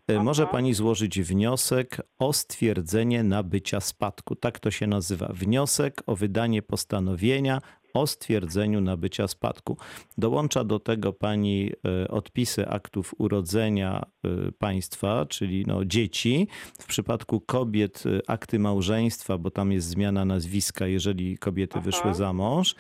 e, 0.09 0.23
może 0.23 0.47
pani 0.47 0.75
złożyć 0.75 1.21
wniosek 1.21 2.03
o 2.19 2.33
stwierdzenie 2.33 3.23
nabycia 3.23 3.81
spadku. 3.81 4.37
Tak 4.37 4.59
to 4.61 4.71
się 4.71 4.87
nazywa. 4.87 5.33
Wniosek 5.35 6.03
o 6.07 6.17
wydanie 6.17 6.63
postanowienia 6.63 7.61
o 7.97 8.07
stwierdzeniu 8.07 8.81
nabycia 8.81 9.29
spadku. 9.29 9.77
Dołącza 10.19 10.65
do 10.65 10.79
tego 10.79 11.13
pani 11.13 11.71
e, 12.03 12.09
odpisy 12.09 12.69
aktów 12.69 13.15
urodzenia 13.19 14.07
e, 14.25 14.53
państwa, 14.53 15.27
czyli 15.27 15.65
no, 15.67 15.85
dzieci. 15.85 16.49
W 16.79 16.87
przypadku 16.87 17.41
kobiet 17.41 18.05
e, 18.07 18.31
akty 18.31 18.59
małżeństwa, 18.59 19.39
bo 19.39 19.51
tam 19.51 19.73
jest 19.73 19.89
zmiana 19.89 20.25
nazwiska, 20.25 20.87
jeżeli 20.87 21.39
kobiety 21.39 21.81
wyszły 21.81 22.15
za 22.15 22.33
mąż. 22.33 22.75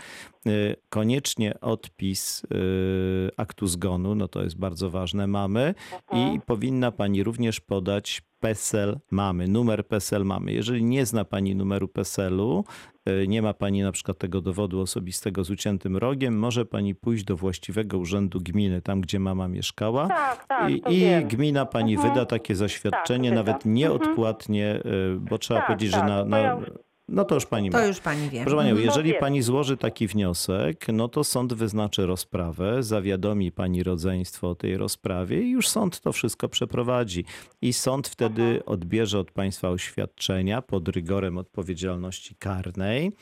E, 0.46 0.50
Koniecznie 0.88 1.60
odpis 1.60 2.42
e, 2.44 2.56
aktu 3.40 3.66
zgonu, 3.66 4.14
no 4.14 4.28
to 4.28 4.42
jest 4.42 4.58
bardzo 4.58 4.90
ważne, 4.90 5.26
mamy. 5.26 5.74
I 6.12 6.40
powinna 6.46 6.92
pani 6.92 7.22
również 7.22 7.60
podać 7.60 8.22
PESEL 8.40 8.98
mamy, 9.10 9.48
numer 9.48 9.86
PESEL 9.86 10.24
mamy. 10.24 10.52
Jeżeli 10.52 10.84
nie 10.84 11.06
zna 11.06 11.24
pani 11.24 11.54
numeru 11.54 11.88
PESEL-u, 11.88 12.64
y, 13.08 13.28
nie 13.28 13.42
ma 13.42 13.54
pani 13.54 13.82
na 13.82 13.92
przykład 13.92 14.18
tego 14.18 14.40
dowodu 14.40 14.80
osobistego 14.80 15.44
z 15.44 15.50
uciętym 15.50 15.96
rogiem, 15.96 16.38
może 16.38 16.64
pani 16.64 16.94
pójść 16.94 17.24
do 17.24 17.36
właściwego 17.36 17.98
urzędu 17.98 18.40
gminy, 18.40 18.82
tam 18.82 19.00
gdzie 19.00 19.18
mama 19.20 19.48
mieszkała. 19.48 20.08
Tak, 20.08 20.46
tak, 20.46 20.70
I, 20.70 20.82
I 20.94 21.24
gmina 21.24 21.66
pani 21.66 21.94
Mhm. 21.94 22.12
wyda 22.14 22.26
takie 22.26 22.54
zaświadczenie, 22.54 23.28
Tak, 23.28 23.36
nawet 23.36 23.64
nieodpłatnie, 23.64 24.80
y, 25.16 25.20
bo 25.20 25.38
trzeba 25.38 25.60
Tak, 25.60 25.66
powiedzieć, 25.66 25.92
tak, 25.92 26.00
że 26.00 26.06
na, 26.08 26.22
bo 26.24 26.28
na, 26.30 26.38
ja- 26.38 26.60
No 27.08 27.24
to 27.24 27.34
już 27.34 27.46
pani 27.46 27.70
ma. 27.70 27.78
To 27.78 27.86
już 27.86 28.00
pani 28.00 28.30
wie. 28.30 28.40
Proszę 28.40 28.56
Panią, 28.56 28.76
jeżeli 28.76 29.10
wiem. 29.10 29.20
Pani 29.20 29.42
złoży 29.42 29.76
taki 29.76 30.06
wniosek, 30.06 30.86
no 30.92 31.08
to 31.08 31.24
sąd 31.24 31.54
wyznaczy 31.54 32.06
rozprawę, 32.06 32.82
zawiadomi 32.82 33.52
Pani 33.52 33.82
rodzeństwo 33.82 34.50
o 34.50 34.54
tej 34.54 34.76
rozprawie 34.76 35.42
i 35.42 35.50
już 35.50 35.68
sąd 35.68 36.00
to 36.00 36.12
wszystko 36.12 36.48
przeprowadzi. 36.48 37.24
I 37.62 37.72
sąd 37.72 38.08
wtedy 38.08 38.64
odbierze 38.64 39.18
od 39.18 39.30
Państwa 39.30 39.70
oświadczenia 39.70 40.62
pod 40.62 40.88
rygorem 40.88 41.38
odpowiedzialności 41.38 42.34
karnej, 42.34 43.12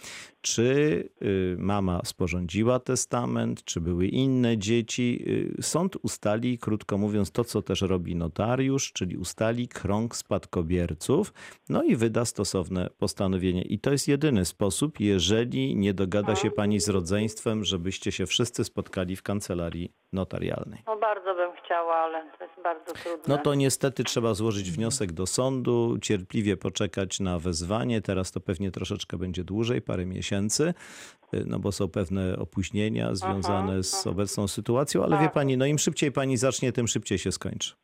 czy 0.40 1.08
y, 1.22 1.56
mama 1.58 2.00
sporządziła 2.04 2.80
testament, 2.80 3.64
czy 3.64 3.80
były 3.80 4.06
inne 4.06 4.58
dzieci. 4.58 5.24
Y, 5.58 5.62
Sąd 5.62 5.96
ustali, 6.02 6.58
krótko 6.58 6.98
mówiąc, 6.98 7.30
to, 7.30 7.44
co 7.44 7.62
też 7.62 7.80
robi 7.82 8.16
notariusz, 8.16 8.92
czyli 8.92 9.16
ustali 9.16 9.68
krąg 9.68 10.16
spadkobierców, 10.16 11.32
no 11.68 11.82
i 11.82 11.96
wyda 11.96 12.24
stosowne 12.24 12.90
postanowienie. 12.98 13.73
I 13.74 13.78
to 13.78 13.90
jest 13.90 14.08
jedyny 14.08 14.44
sposób, 14.44 15.00
jeżeli 15.00 15.76
nie 15.76 15.94
dogada 15.94 16.36
się 16.36 16.50
pani 16.50 16.80
z 16.80 16.88
rodzeństwem, 16.88 17.64
żebyście 17.64 18.12
się 18.12 18.26
wszyscy 18.26 18.64
spotkali 18.64 19.16
w 19.16 19.22
kancelarii 19.22 19.92
notarialnej. 20.12 20.82
No 20.86 20.96
bardzo 20.96 21.34
bym 21.34 21.52
chciała, 21.64 21.94
ale 21.94 22.30
to 22.38 22.44
jest 22.44 22.62
bardzo 22.62 22.92
trudne. 22.92 23.24
No 23.28 23.38
to 23.38 23.54
niestety 23.54 24.04
trzeba 24.04 24.34
złożyć 24.34 24.70
wniosek 24.70 25.12
do 25.12 25.26
sądu, 25.26 25.98
cierpliwie 26.02 26.56
poczekać 26.56 27.20
na 27.20 27.38
wezwanie. 27.38 28.00
Teraz 28.00 28.32
to 28.32 28.40
pewnie 28.40 28.70
troszeczkę 28.70 29.16
będzie 29.16 29.44
dłużej, 29.44 29.82
parę 29.82 30.06
miesięcy, 30.06 30.74
y, 31.34 31.44
no 31.46 31.58
bo 31.58 31.72
są 31.72 31.88
pewne 31.88 32.36
opóźnienia 32.38 33.14
związane 33.14 33.82
z 33.82 34.06
obecną 34.06 34.48
sytuacją, 34.48 35.04
ale 35.04 35.18
wie 35.18 35.28
pani, 35.28 35.56
no 35.56 35.66
im 35.66 35.78
szybciej 35.78 36.12
pani 36.12 36.36
zacznie, 36.36 36.72
tym 36.72 36.88
szybciej 36.88 37.18
się 37.18 37.32
skończy. 37.32 37.74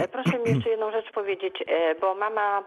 E, 0.00 0.08
Proszę 0.08 0.38
mi 0.38 0.54
jeszcze 0.54 0.70
jedną 0.70 0.90
rzecz 0.90 1.12
powiedzieć, 1.12 1.54
e, 1.66 1.94
bo 1.94 2.14
mama 2.14 2.64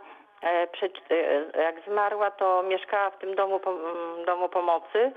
jak 1.58 1.76
zmarła, 1.88 2.32
to 2.32 2.64
mieszkała 2.64 3.10
w 3.10 3.20
tym 3.20 3.36
domu, 3.36 3.60
pom- 3.60 3.80
m, 4.20 4.26
domu 4.26 4.50
pomocy 4.50 5.12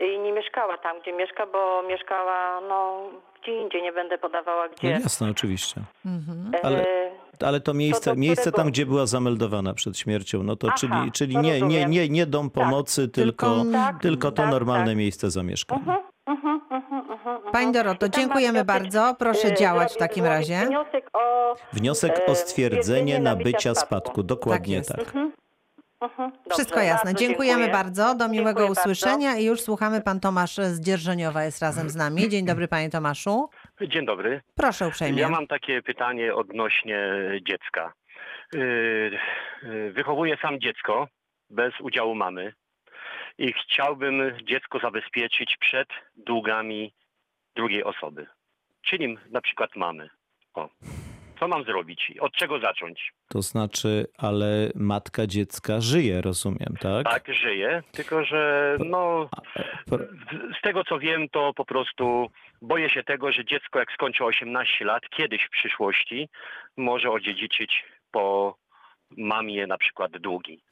i 0.00 0.18
nie 0.18 0.32
mieszkała 0.32 0.78
tam, 0.78 1.00
gdzie 1.00 1.12
mieszka, 1.12 1.46
bo 1.46 1.82
mieszkała 1.82 2.60
no, 2.60 3.00
gdzie 3.42 3.62
indziej, 3.62 3.82
nie 3.82 3.92
będę 3.92 4.18
podawała 4.18 4.66
No 4.66 4.72
gdzie. 4.78 4.88
jasne, 4.90 5.30
oczywiście. 5.30 5.80
Mhm. 6.06 6.52
ale- 6.62 6.82
E, 6.88 7.46
Ale 7.46 7.60
to 7.60 7.74
miejsce, 7.74 8.10
do 8.10 8.16
miejsce 8.16 8.42
którego- 8.42 8.56
tam, 8.56 8.68
gdzie 8.70 8.86
była 8.86 9.06
zameldowana 9.06 9.74
przed 9.74 9.98
śmiercią, 9.98 10.42
no 10.42 10.56
to 10.56 10.66
Aha, 10.68 10.76
czyli, 10.78 11.12
czyli 11.12 11.34
to 11.34 11.40
nie, 11.40 11.60
nie, 11.62 11.86
nie, 11.86 12.08
nie 12.08 12.26
dom 12.26 12.50
pomocy, 12.50 13.08
tylko, 13.08 13.46
Tylko- 13.46 13.72
Tak, 13.72 14.02
tylko 14.02 14.30
to 14.30 14.36
tak, 14.42 14.50
normalne 14.50 14.86
tak. 14.86 14.96
miejsce 14.96 15.30
zamieszkania. 15.30 15.80
Mhm, 15.82 15.98
mhm. 16.26 16.60
Pani 17.52 17.72
Doroto, 17.72 18.08
dziękujemy 18.08 18.64
bardzo. 18.64 19.16
Proszę 19.18 19.48
e, 19.48 19.54
działać 19.54 19.92
w 19.92 19.96
takim 19.96 20.24
razie. 20.24 20.58
Wniosek 20.66 21.10
o... 21.12 21.54
Wniosek 21.72 22.18
e, 22.18 22.26
o 22.26 22.34
stwierdzenie 22.34 23.20
nabycia 23.20 23.74
spadku. 23.74 23.86
spadku. 23.86 24.22
Dokładnie 24.22 24.74
jest. 24.74 24.90
tak. 24.90 25.00
Mhm, 25.00 25.32
mhm. 26.00 26.30
Dobrze, 26.30 26.50
Wszystko 26.50 26.80
jasne. 26.80 27.14
Dziękujemy 27.14 27.68
bardzo. 27.68 28.14
Do 28.14 28.28
miłego 28.28 28.60
Dziękuję 28.60 28.70
usłyszenia 28.70 29.36
i 29.36 29.44
już 29.44 29.60
słuchamy. 29.60 30.00
Pan 30.00 30.20
Tomasz 30.20 30.56
z 30.56 30.80
Dzierżoniowa 30.80 31.44
jest 31.44 31.62
razem 31.62 31.90
z 31.90 31.96
nami. 31.96 32.28
Dzień 32.28 32.46
dobry, 32.46 32.68
panie 32.68 32.90
Tomaszu. 32.90 33.50
Dzień 33.80 34.06
dobry. 34.06 34.40
Proszę 34.54 34.88
uprzejmie. 34.88 35.20
Ja 35.20 35.28
mam 35.28 35.46
takie 35.46 35.82
pytanie 35.82 36.34
odnośnie 36.34 37.12
dziecka. 37.48 37.92
Yy, 38.52 39.18
yy, 39.62 39.92
Wychowuję 39.92 40.36
sam 40.42 40.60
dziecko 40.60 41.08
bez 41.50 41.80
udziału 41.80 42.14
mamy 42.14 42.52
i 43.38 43.52
chciałbym 43.52 44.32
dziecko 44.42 44.78
zabezpieczyć 44.78 45.56
przed 45.60 45.88
długami 46.16 46.92
drugiej 47.58 47.84
osoby, 47.84 48.26
czyli 48.82 49.18
na 49.30 49.40
przykład 49.40 49.70
mamy. 49.76 50.08
O. 50.54 50.68
Co 51.40 51.48
mam 51.48 51.64
zrobić? 51.64 52.12
Od 52.20 52.32
czego 52.32 52.60
zacząć? 52.60 53.12
To 53.28 53.42
znaczy, 53.42 54.06
ale 54.18 54.70
matka 54.74 55.26
dziecka 55.26 55.80
żyje, 55.80 56.20
rozumiem, 56.20 56.74
tak? 56.80 57.04
Tak, 57.06 57.34
żyję, 57.34 57.82
tylko 57.92 58.24
że 58.24 58.76
no, 58.86 59.28
z 60.58 60.60
tego 60.62 60.84
co 60.84 60.98
wiem, 60.98 61.28
to 61.28 61.54
po 61.54 61.64
prostu 61.64 62.30
boję 62.62 62.90
się 62.90 63.02
tego, 63.04 63.32
że 63.32 63.44
dziecko 63.44 63.78
jak 63.78 63.92
skończy 63.92 64.24
18 64.24 64.84
lat, 64.84 65.02
kiedyś 65.10 65.42
w 65.46 65.50
przyszłości 65.50 66.28
może 66.76 67.10
odziedziczyć 67.10 67.84
po 68.10 68.56
mamie 69.16 69.66
na 69.66 69.78
przykład 69.78 70.12
długi. 70.18 70.62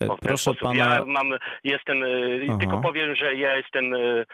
E, 0.00 0.06
Proszę 0.20 0.42
sposób. 0.42 0.60
pana, 0.60 0.74
Ja 0.94 1.04
mam, 1.04 1.30
jestem, 1.64 2.02
e, 2.02 2.06
Aha. 2.48 2.58
tylko 2.60 2.80
powiem, 2.80 3.14
że 3.16 3.34
ja 3.34 3.56
jestem, 3.56 3.94
e, 3.94 4.24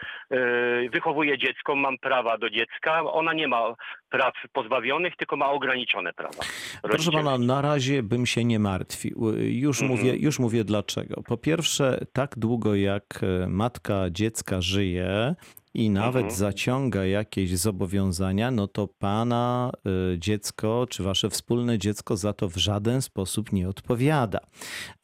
wychowuję 0.93 1.37
dziecko, 1.37 1.75
mam 1.75 1.97
prawa 1.97 2.37
do 2.37 2.49
dziecka. 2.49 3.03
Ona 3.03 3.33
nie 3.33 3.47
ma 3.47 3.75
praw 4.09 4.33
pozbawionych, 4.53 5.15
tylko 5.15 5.35
ma 5.37 5.49
ograniczone 5.51 6.13
prawa. 6.13 6.43
proszę 6.83 7.11
pana, 7.11 7.37
na 7.37 7.61
razie 7.61 8.03
bym 8.03 8.25
się 8.25 8.43
nie 8.43 8.59
martwił. 8.59 9.33
Już, 9.37 9.81
Mhm. 9.81 9.99
mówię, 9.99 10.15
już 10.17 10.39
mówię 10.39 10.63
dlaczego. 10.63 11.21
Po 11.23 11.37
pierwsze, 11.37 12.05
tak 12.13 12.35
długo 12.37 12.75
jak 12.75 13.19
matka 13.47 14.05
dziecka 14.11 14.61
żyje 14.61 15.35
i 15.75 15.89
nawet 15.89 16.23
Mhm. 16.23 16.37
zaciąga 16.39 17.05
jakieś 17.05 17.57
zobowiązania, 17.57 18.51
no 18.51 18.67
to 18.67 18.87
pana 18.87 19.71
e, 20.13 20.19
dziecko, 20.19 20.85
czy 20.89 21.03
wasze 21.03 21.29
wspólne 21.29 21.77
dziecko 21.79 22.17
za 22.17 22.33
to 22.33 22.49
w 22.49 22.57
żaden 22.57 23.01
sposób 23.01 23.51
nie 23.53 23.69
odpowiada. 23.69 24.39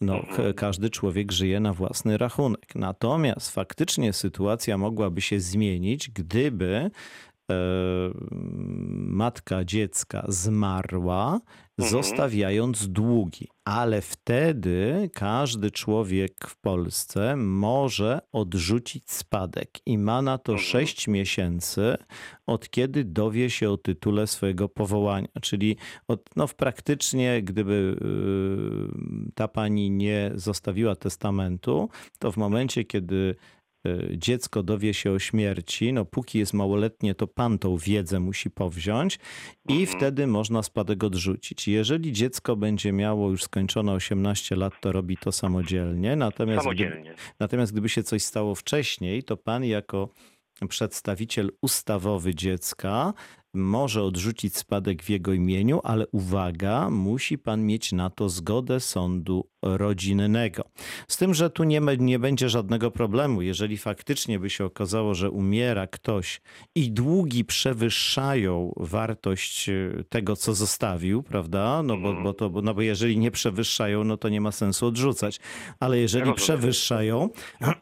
No, 0.02 0.16
Mhm. 0.18 0.54
każdy 0.54 0.90
człowiek 0.90 1.32
żyje 1.32 1.60
na 1.60 1.74
własny 1.74 2.18
rachunek. 2.18 2.76
Natomiast 2.76 3.52
faktycznie 3.52 4.14
sytuacja 4.14 4.78
mogłaby 4.78 5.22
się 5.22 5.40
zmienić, 5.40 6.10
gdyby 6.10 6.92
e, 7.52 7.56
matka 8.92 9.64
dziecka 9.66 10.26
zmarła, 10.28 11.40
zostawiając 11.80 12.88
długi. 12.88 13.48
Ale 13.66 14.02
wtedy 14.02 15.10
każdy 15.14 15.72
człowiek 15.72 16.48
w 16.48 16.58
Polsce 16.58 17.36
może 17.36 18.20
odrzucić 18.32 19.12
spadek 19.12 19.70
i 19.86 19.98
ma 19.98 20.22
na 20.22 20.38
to 20.38 20.58
6 20.58 21.08
miesięcy, 21.08 21.98
od 22.46 22.70
kiedy 22.70 23.04
dowie 23.04 23.50
się 23.50 23.70
o 23.70 23.78
tytule 23.78 24.28
swojego 24.28 24.70
powołania. 24.70 25.28
Czyli 25.42 25.78
od, 26.08 26.30
no, 26.36 26.48
praktycznie, 26.48 27.44
gdyby 27.44 27.98
yy, 28.02 29.32
ta 29.36 29.48
pani 29.48 29.92
nie 29.92 30.32
zostawiła 30.36 30.96
testamentu, 30.96 31.90
to 32.20 32.32
w 32.32 32.38
momencie, 32.38 32.84
kiedy 32.84 33.36
dziecko 34.12 34.64
dowie 34.64 34.94
się 34.94 35.12
o 35.12 35.20
śmierci, 35.20 35.94
no 35.94 36.06
póki 36.06 36.40
jest 36.40 36.54
małoletnie, 36.54 37.16
to 37.16 37.28
pan 37.28 37.60
tą 37.60 37.78
wiedzę 37.78 38.20
musi 38.20 38.50
powziąć 38.50 39.20
i 39.70 39.86
wtedy 39.86 40.28
można 40.28 40.64
spadek 40.64 41.04
odrzucić. 41.04 41.68
Jeżeli 41.68 42.14
dziecko 42.14 42.56
będzie 42.56 42.92
miało 42.92 43.30
już 43.30 43.44
skończone 43.44 43.92
18 43.92 44.56
lat, 44.56 44.74
to 44.82 44.92
robi 44.92 45.18
to 45.18 45.32
samodzielnie. 45.32 46.16
Natomiast, 46.16 46.68
gdyby, 46.68 46.84
Samodzielnie. 46.84 47.16
natomiast 47.40 47.72
gdyby 47.72 47.90
się 47.90 48.04
coś 48.04 48.24
stało 48.24 48.56
wcześniej, 48.56 49.24
to 49.24 49.38
pan 49.38 49.66
jako 49.66 50.10
przedstawiciel 50.70 51.52
ustawowy 51.62 52.36
dziecka 52.36 53.14
może 53.54 54.04
odrzucić 54.04 54.58
spadek 54.58 55.04
w 55.04 55.10
jego 55.10 55.34
imieniu, 55.34 55.80
ale 55.84 56.08
uwaga, 56.08 56.90
musi 56.90 57.38
pan 57.38 57.66
mieć 57.66 57.92
na 57.92 58.10
to 58.10 58.30
zgodę 58.30 58.80
sądu 58.80 59.50
rodzinnego. 59.62 60.64
Z 61.08 61.18
tym, 61.18 61.34
że 61.34 61.50
tu 61.50 61.64
nie, 61.64 61.82
nie 62.00 62.20
będzie 62.20 62.50
żadnego 62.50 62.92
problemu. 62.92 63.42
Jeżeli 63.42 63.78
faktycznie 63.78 64.40
by 64.40 64.50
się 64.50 64.66
okazało, 64.66 65.14
że 65.14 65.32
umiera 65.32 65.88
ktoś 65.88 66.42
i 66.76 66.92
długi 66.92 67.46
przewyższają 67.46 68.74
wartość 68.78 69.70
e, 69.70 70.04
tego, 70.10 70.36
co 70.36 70.54
zostawił, 70.54 71.24
prawda? 71.24 71.84
No 71.84 71.98
bo, 71.98 72.14
bo, 72.24 72.34
to, 72.34 72.52
no 72.64 72.74
bo 72.74 72.82
jeżeli 72.82 73.18
nie 73.18 73.32
przewyższają, 73.32 74.04
no 74.04 74.18
to 74.18 74.30
nie 74.30 74.42
ma 74.42 74.52
sensu 74.52 74.86
odrzucać. 74.86 75.40
Ale 75.80 75.98
jeżeli 75.98 76.34
przewyższają, 76.34 77.30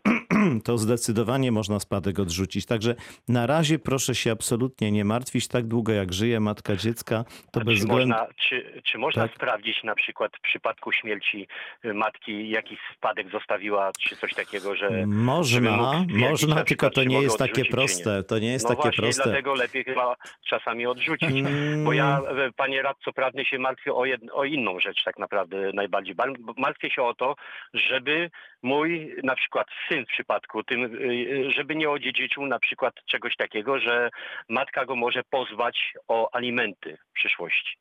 to 0.63 0.77
zdecydowanie 0.77 1.51
można 1.51 1.79
spadek 1.79 2.19
odrzucić. 2.19 2.65
Także 2.65 2.95
na 3.27 3.47
razie 3.47 3.79
proszę 3.79 4.15
się 4.15 4.31
absolutnie 4.31 4.91
nie 4.91 5.05
martwić. 5.05 5.47
Tak 5.57 5.67
długo 5.67 5.91
jak 5.91 6.13
żyje 6.13 6.39
matka 6.39 6.75
dziecka, 6.75 7.25
to 7.51 7.59
bez 7.59 7.79
względu... 7.79 8.07
można, 8.07 8.27
czy, 8.35 8.81
czy 8.83 8.97
można 8.97 9.27
Tak. 9.27 9.35
sprawdzić 9.35 9.83
na 9.83 9.95
przykład 9.95 10.31
w 10.37 10.41
przypadku 10.41 10.91
śmierci 10.91 11.47
y, 11.85 11.93
matki 11.93 12.49
jakiś 12.49 12.79
spadek 12.95 13.31
zostawiła, 13.31 13.91
czy 13.99 14.15
coś 14.15 14.33
takiego, 14.33 14.75
że... 14.75 15.07
Można, 15.07 16.05
można, 16.07 16.55
na 16.55 16.63
tylko 16.63 16.65
przykład, 16.65 16.93
to 16.93 17.03
nie 17.03 17.21
jest 17.21 17.37
takie 17.37 17.65
proste. 17.65 18.23
To 18.23 18.39
nie 18.39 18.51
jest 18.51 18.69
no 18.69 18.69
takie 18.69 18.81
właśnie, 18.81 19.03
proste. 19.03 19.23
dlatego 19.23 19.53
lepiej 19.53 19.83
chyba 19.83 20.15
czasami 20.49 20.85
odrzucić. 20.85 21.29
Mm. 21.29 21.83
Bo 21.83 21.93
ja, 21.93 22.19
e, 22.19 22.51
panie 22.51 22.81
radco 22.81 23.13
prawny, 23.13 23.45
się 23.45 23.59
martwię 23.59 23.93
o, 23.93 24.05
jed, 24.05 24.21
o 24.33 24.43
inną 24.43 24.79
rzecz 24.79 25.03
tak 25.03 25.19
naprawdę 25.19 25.71
najbardziej. 25.73 26.15
Bar- 26.15 26.39
Martwię 26.57 26.89
się 26.89 27.03
o 27.03 27.13
to, 27.13 27.35
żeby 27.73 28.29
mój 28.61 29.15
na 29.23 29.35
przykład 29.35 29.67
syn 29.89 30.05
w 30.05 30.07
przypadku 30.09 30.63
tym, 30.63 30.83
y, 30.83 30.87
y, 30.87 31.51
żeby 31.51 31.75
nie 31.75 31.89
odziedziczył 31.89 32.45
na 32.45 32.59
przykład 32.59 32.93
czegoś 33.05 33.35
takiego, 33.35 33.79
że 33.79 34.09
matka 34.49 34.85
go 34.85 34.95
może 34.95 35.23
pozwać 35.49 35.93
o 36.07 36.35
alimenty 36.35 36.97
w 37.09 37.13
przyszłości. 37.13 37.77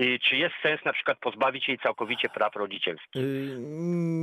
I 0.00 0.18
czy 0.20 0.36
jest 0.36 0.54
sens 0.62 0.84
na 0.84 0.92
przykład 0.92 1.18
pozbawić 1.18 1.68
jej 1.68 1.78
całkowicie 1.78 2.28
praw 2.28 2.56
rodzicielskich? 2.56 3.22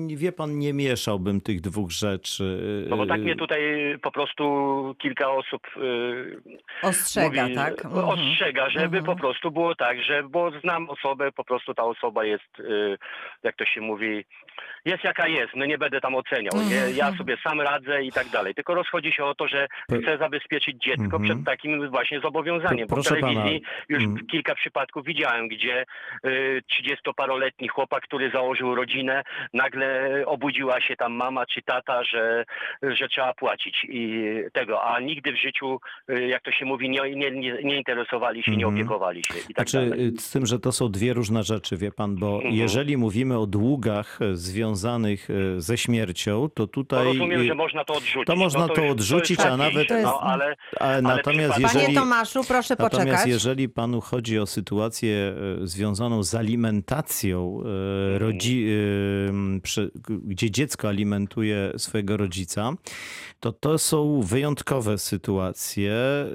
Yy, 0.10 0.18
Wie 0.18 0.32
pan, 0.32 0.60
nie 0.60 0.74
mieszałbym 0.74 1.42
tych 1.42 1.62
dwóch 1.62 1.92
rzeczy. 1.92 2.58
No 2.90 2.98
bo 2.98 3.06
tak 3.06 3.18
Yy, 3.18 3.24
mnie 3.24 3.36
tutaj 3.36 3.62
po 4.02 4.12
prostu 4.12 4.96
kilka 5.02 5.32
osób 5.32 5.62
y, 5.78 6.42
Ostrzega, 6.84 7.44
mówi, 7.44 7.56
tak? 7.56 7.86
Mhm. 7.86 8.06
Ostrzega, 8.06 8.70
żeby 8.70 9.04
po 9.04 9.16
prostu 9.16 9.52
było 9.52 9.76
tak, 9.76 10.04
że 10.04 10.24
bo 10.24 10.52
znam 10.60 10.90
osobę, 10.90 11.32
po 11.32 11.44
prostu 11.44 11.74
ta 11.74 11.84
osoba 11.84 12.26
jest, 12.26 12.60
y, 12.60 12.98
jak 13.44 13.56
to 13.56 13.66
się 13.66 13.82
mówi, 13.82 14.26
jest 14.86 15.04
jaka 15.04 15.28
jest, 15.28 15.56
no 15.56 15.66
nie 15.66 15.78
będę 15.78 16.02
tam 16.02 16.16
oceniał, 16.16 16.54
nie? 16.70 16.78
Mhm. 16.78 16.96
ja 16.96 17.18
sobie 17.18 17.38
sam 17.44 17.62
radzę 17.62 18.04
i 18.04 18.12
tak 18.12 18.30
dalej. 18.30 18.56
Tylko 18.56 18.74
rozchodzi 18.76 19.12
się 19.12 19.26
o 19.26 19.36
to, 19.36 19.48
że 19.48 19.68
chcę 20.02 20.18
zabezpieczyć 20.18 20.78
dziecko 20.84 21.04
Mhm. 21.04 21.24
przed 21.24 21.46
takim 21.46 21.90
właśnie 21.90 22.20
zobowiązaniem. 22.20 22.88
W 22.88 22.90
proszę 22.90 23.16
pana, 23.16 23.28
telewizji 23.28 23.62
już 23.90 24.04
mm. 24.04 24.28
kilka 24.28 24.56
przypadków 24.56 25.06
widziałem, 25.06 25.48
gdzie 25.48 25.63
y, 26.26 26.62
30-paroletni 26.72 27.68
chłopak, 27.68 28.04
który 28.04 28.32
założył 28.32 28.76
rodzinę, 28.76 29.24
nagle 29.54 30.10
obudziła 30.26 30.82
się 30.82 30.96
tam 30.96 31.14
mama 31.14 31.46
czy 31.46 31.62
tata, 31.62 32.04
że, 32.04 32.46
że 32.82 33.08
trzeba 33.08 33.34
płacić 33.34 33.86
i 33.90 34.24
tego, 34.54 34.84
a 34.84 35.00
nigdy 35.00 35.32
w 35.34 35.42
życiu, 35.42 35.80
y, 36.10 36.28
jak 36.28 36.42
to 36.44 36.52
się 36.52 36.66
mówi, 36.66 36.90
nie, 36.90 37.16
nie, 37.16 37.32
nie, 37.64 37.78
interesowali 37.78 38.44
się, 38.44 38.52
nie 38.52 38.66
Mhm. 38.66 38.76
opiekowali 38.76 39.22
się 39.28 39.34
i 39.50 39.54
tak 39.54 39.70
Znaczy, 39.70 39.90
dalej. 39.90 40.08
y, 40.08 40.12
z 40.22 40.32
tym, 40.32 40.46
że 40.46 40.60
to 40.60 40.72
są 40.72 40.90
dwie 40.92 41.14
różne 41.14 41.44
rzeczy, 41.44 41.78
wie 41.78 41.92
pan, 41.92 42.16
bo 42.16 42.36
Mhm. 42.36 42.54
jeżeli 42.54 42.98
mówimy 42.98 43.40
o 43.40 43.46
długach 43.46 44.20
związanych 44.34 45.28
ze 45.58 45.78
śmiercią, 45.78 46.50
to 46.50 46.64
To 46.64 46.68
tutaj. 46.68 47.06
rozumiem, 47.06 47.42
y, 47.42 47.46
że 47.46 47.56
można 47.56 47.84
to 47.86 47.94
odrzucić. 47.94 48.28
to 48.28 48.36
można 48.36 48.60
no 48.60 48.68
to 48.74 48.82
już- 48.82 48.92
odrzucić, 48.92 49.30
jest 49.40 49.46
a 49.52 49.58
nawet- 49.58 49.88
To 49.88 49.94
No, 49.94 50.00
jest- 50.00 50.14
ale, 50.22 50.56
Ale 50.80 51.02
natomiast 51.02 51.60
jeżeli. 51.60 51.86
Panie 51.86 51.96
Tomaszu, 52.00 52.42
proszę 52.48 52.76
Natomiast 52.80 52.96
poczekać. 52.96 53.28
jeżeli 53.28 53.70
panu 53.70 54.02
chodzi 54.02 54.40
o 54.40 54.46
sytuację 54.46 55.34
związaną 55.64 56.24
z 56.24 56.36
alimentacją, 56.36 57.64
e, 58.16 58.20
rodzi, 58.20 58.68
e, 59.28 59.92
gdzie 60.24 60.52
dziecko 60.52 60.88
alimentuje 60.88 61.74
swojego 61.78 62.18
rodzica, 62.18 62.74
to 63.40 63.52
to 63.52 63.78
są 63.78 64.22
wyjątkowe 64.22 64.98
sytuacje, 64.98 65.94
e, 65.94 66.28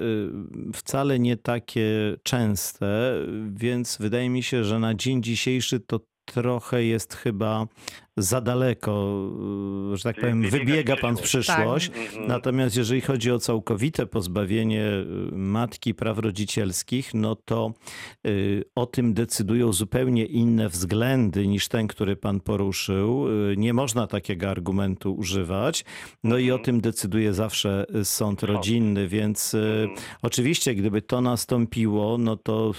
wcale 0.73 1.19
nie 1.19 1.37
takie 1.37 2.17
częste, 2.23 3.13
więc 3.53 3.97
wydaje 3.97 4.29
mi 4.29 4.43
się, 4.43 4.63
że 4.63 4.79
na 4.79 4.95
dzień 4.95 5.23
dzisiejszy 5.23 5.79
to 5.79 5.99
trochę 6.25 6.83
jest 6.83 7.13
chyba 7.13 7.67
za 8.17 8.41
daleko, 8.41 9.13
e, 9.93 9.97
że 9.97 10.03
tak 10.03 10.15
Wy- 10.15 10.21
powiem, 10.21 10.41
wybiega 10.49 10.95
pan 10.97 11.17
w 11.17 11.21
przyszłość. 11.21 11.89
przyszłość. 11.89 12.07
Mhm. 12.11 12.27
Natomiast 12.27 12.77
jeżeli 12.77 13.01
chodzi 13.01 13.31
o 13.31 13.39
całkowite 13.39 14.05
pozbawienie 14.05 14.83
y, 14.85 15.05
matki 15.31 15.93
praw 15.93 16.17
rodzicielskich, 16.19 17.13
no 17.13 17.35
to 17.35 17.73
y, 18.27 18.63
o 18.75 18.85
tym 18.85 19.13
decydują 19.13 19.73
zupełnie 19.73 20.25
inne 20.25 20.69
względy 20.69 21.47
niż 21.47 21.67
ten, 21.67 21.87
który 21.87 22.15
pan 22.15 22.39
poruszył. 22.39 23.27
Y, 23.51 23.55
Nie 23.57 23.73
można 23.73 24.07
takiego 24.07 24.49
argumentu 24.49 25.13
używać. 25.13 25.85
No 26.23 26.37
i 26.37 26.51
o 26.51 26.53
Mhm. 26.55 26.65
tym 26.65 26.81
decyduje 26.81 27.33
zawsze 27.33 27.85
y, 27.95 28.05
sąd 28.05 28.43
rodzinny, 28.43 29.07
więc 29.07 29.53
y, 29.53 29.57
Mhm. 29.89 30.07
oczywiście 30.21 30.75
gdyby 30.75 31.01
to 31.01 31.21
nastąpiło, 31.21 32.17
no 32.17 32.37
to, 32.37 32.71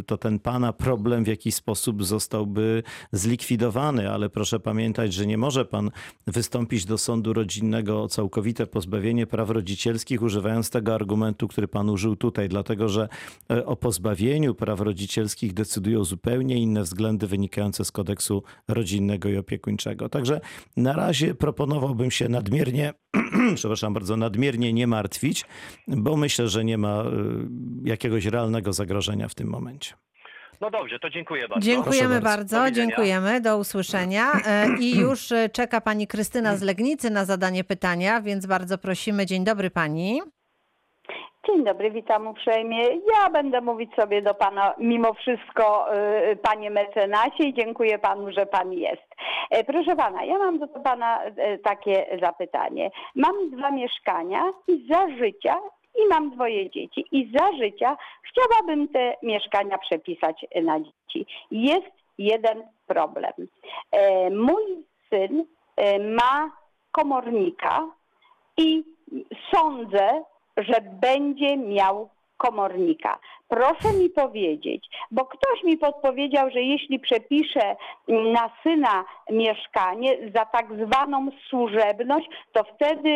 y, 0.00 0.02
to 0.02 0.16
ten 0.18 0.38
pana 0.38 0.72
problem 0.72 1.24
w 1.24 1.26
jakiś 1.26 1.54
sposób 1.54 2.04
zostałby 2.04 2.82
zlikwidowany, 3.12 4.10
ale 4.10 4.30
proszę 4.30 4.60
pamiętać, 4.60 4.75
że 5.08 5.26
nie 5.26 5.38
może 5.38 5.64
pan 5.64 5.90
wystąpić 6.26 6.84
do 6.84 6.98
sądu 6.98 7.32
rodzinnego 7.32 8.02
o 8.02 8.08
całkowite 8.08 8.66
pozbawienie 8.66 9.26
praw 9.26 9.50
rodzicielskich, 9.50 10.22
używając 10.22 10.70
tego 10.70 10.94
argumentu, 10.94 11.48
który 11.48 11.68
pan 11.68 11.90
użył 11.90 12.16
tutaj, 12.16 12.48
dlatego 12.48 12.88
że 12.88 13.08
e, 13.50 13.66
o 13.66 13.76
pozbawieniu 13.76 14.54
praw 14.54 14.80
rodzicielskich 14.80 15.54
decydują 15.54 16.04
zupełnie 16.04 16.56
inne 16.56 16.82
względy 16.82 17.26
wynikające 17.26 17.84
z 17.84 17.92
kodeksu 17.92 18.42
rodzinnego 18.68 19.28
i 19.28 19.36
opiekuńczego. 19.36 20.08
Także 20.08 20.40
na 20.76 20.92
razie 20.92 21.34
proponowałbym 21.34 22.10
się 22.10 22.28
nadmiernie, 22.28 22.94
przepraszam 23.54 23.94
bardzo, 23.94 24.16
nadmiernie 24.16 24.72
nie 24.72 24.86
martwić, 24.86 25.44
bo 25.88 26.16
myślę, 26.16 26.48
że 26.48 26.64
nie 26.64 26.78
ma 26.78 27.02
e, 27.02 27.12
jakiegoś 27.84 28.24
realnego 28.24 28.72
zagrożenia 28.72 29.28
w 29.28 29.34
tym 29.34 29.48
momencie. 29.48 29.94
No 30.60 30.70
dobrze, 30.70 30.98
to 30.98 31.10
dziękuję 31.10 31.48
bardzo. 31.48 31.64
Dziękujemy 31.66 32.20
bardzo. 32.20 32.56
bardzo, 32.56 32.70
dziękujemy, 32.70 33.40
do 33.40 33.58
usłyszenia. 33.58 34.32
E, 34.46 34.66
I 34.80 34.96
już 34.98 35.32
e, 35.32 35.48
czeka 35.48 35.80
pani 35.80 36.06
Krystyna 36.06 36.56
z 36.56 36.62
Legnicy 36.62 37.10
na 37.10 37.24
zadanie 37.24 37.64
pytania, 37.64 38.20
więc 38.20 38.46
bardzo 38.46 38.78
prosimy. 38.78 39.26
Dzień 39.26 39.44
dobry 39.44 39.70
pani. 39.70 40.22
Dzień 41.46 41.64
dobry, 41.64 41.90
witam 41.90 42.26
uprzejmie. 42.26 42.82
Ja 42.84 43.30
będę 43.30 43.60
mówić 43.60 43.94
sobie 43.94 44.22
do 44.22 44.34
pana 44.34 44.74
mimo 44.78 45.14
wszystko, 45.14 45.86
y, 46.32 46.36
panie 46.36 46.70
mecenasie 46.70 47.44
i 47.44 47.54
dziękuję 47.54 47.98
panu, 47.98 48.32
że 48.32 48.46
pan 48.46 48.72
jest. 48.72 49.14
E, 49.50 49.64
Proszę 49.64 49.96
pana, 49.96 50.24
ja 50.24 50.38
mam 50.38 50.58
do 50.58 50.68
pana 50.68 51.24
e, 51.24 51.58
takie 51.58 52.18
zapytanie. 52.22 52.90
Mam 53.14 53.50
dwa 53.50 53.70
mieszkania 53.70 54.42
i 54.68 54.86
za 54.92 55.08
życia 55.08 55.56
i 55.98 56.08
mam 56.08 56.30
dwoje 56.30 56.70
dzieci. 56.70 57.04
I 57.12 57.32
za 57.38 57.52
życia 57.52 57.96
chciałabym 58.22 58.88
te 58.88 59.14
mieszkania 59.22 59.78
przepisać 59.78 60.46
na 60.62 60.80
dzieci. 60.80 61.26
Jest 61.50 61.92
jeden 62.18 62.62
problem. 62.86 63.32
E, 63.92 64.30
Mój 64.30 64.84
syn 65.10 65.44
e, 65.76 65.98
ma 65.98 66.50
komornika 66.92 67.88
i 68.56 68.84
sądzę, 69.54 70.22
że 70.56 70.80
będzie 70.80 71.56
miał 71.56 72.08
komornika. 72.36 73.18
Proszę 73.48 73.92
mi 73.98 74.10
powiedzieć, 74.10 74.86
bo 75.10 75.24
ktoś 75.26 75.62
mi 75.64 75.76
podpowiedział, 75.78 76.50
że 76.50 76.62
jeśli 76.62 77.00
przepiszę 77.00 77.76
na 78.08 78.50
syna 78.62 79.04
mieszkanie 79.30 80.18
za 80.34 80.44
tak 80.44 80.66
zwaną 80.86 81.28
służebność, 81.50 82.26
to 82.52 82.64
wtedy 82.76 83.08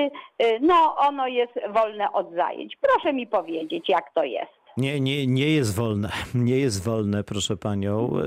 y, 0.43 0.59
no, 0.61 0.97
ono 0.99 1.27
jest 1.27 1.53
wolne 1.75 2.13
od 2.13 2.33
zajęć. 2.35 2.77
Proszę 2.81 3.13
mi 3.13 3.27
powiedzieć, 3.27 3.89
jak 3.89 4.15
to 4.15 4.25
jest. 4.25 4.51
Nie, 4.77 5.01
nie, 5.01 5.27
nie 5.27 5.47
jest 5.49 5.77
wolne. 5.77 6.09
Nie 6.35 6.57
jest 6.59 6.85
wolne, 6.85 7.25
proszę 7.25 7.57
panią. 7.57 8.11
e, 8.19 8.23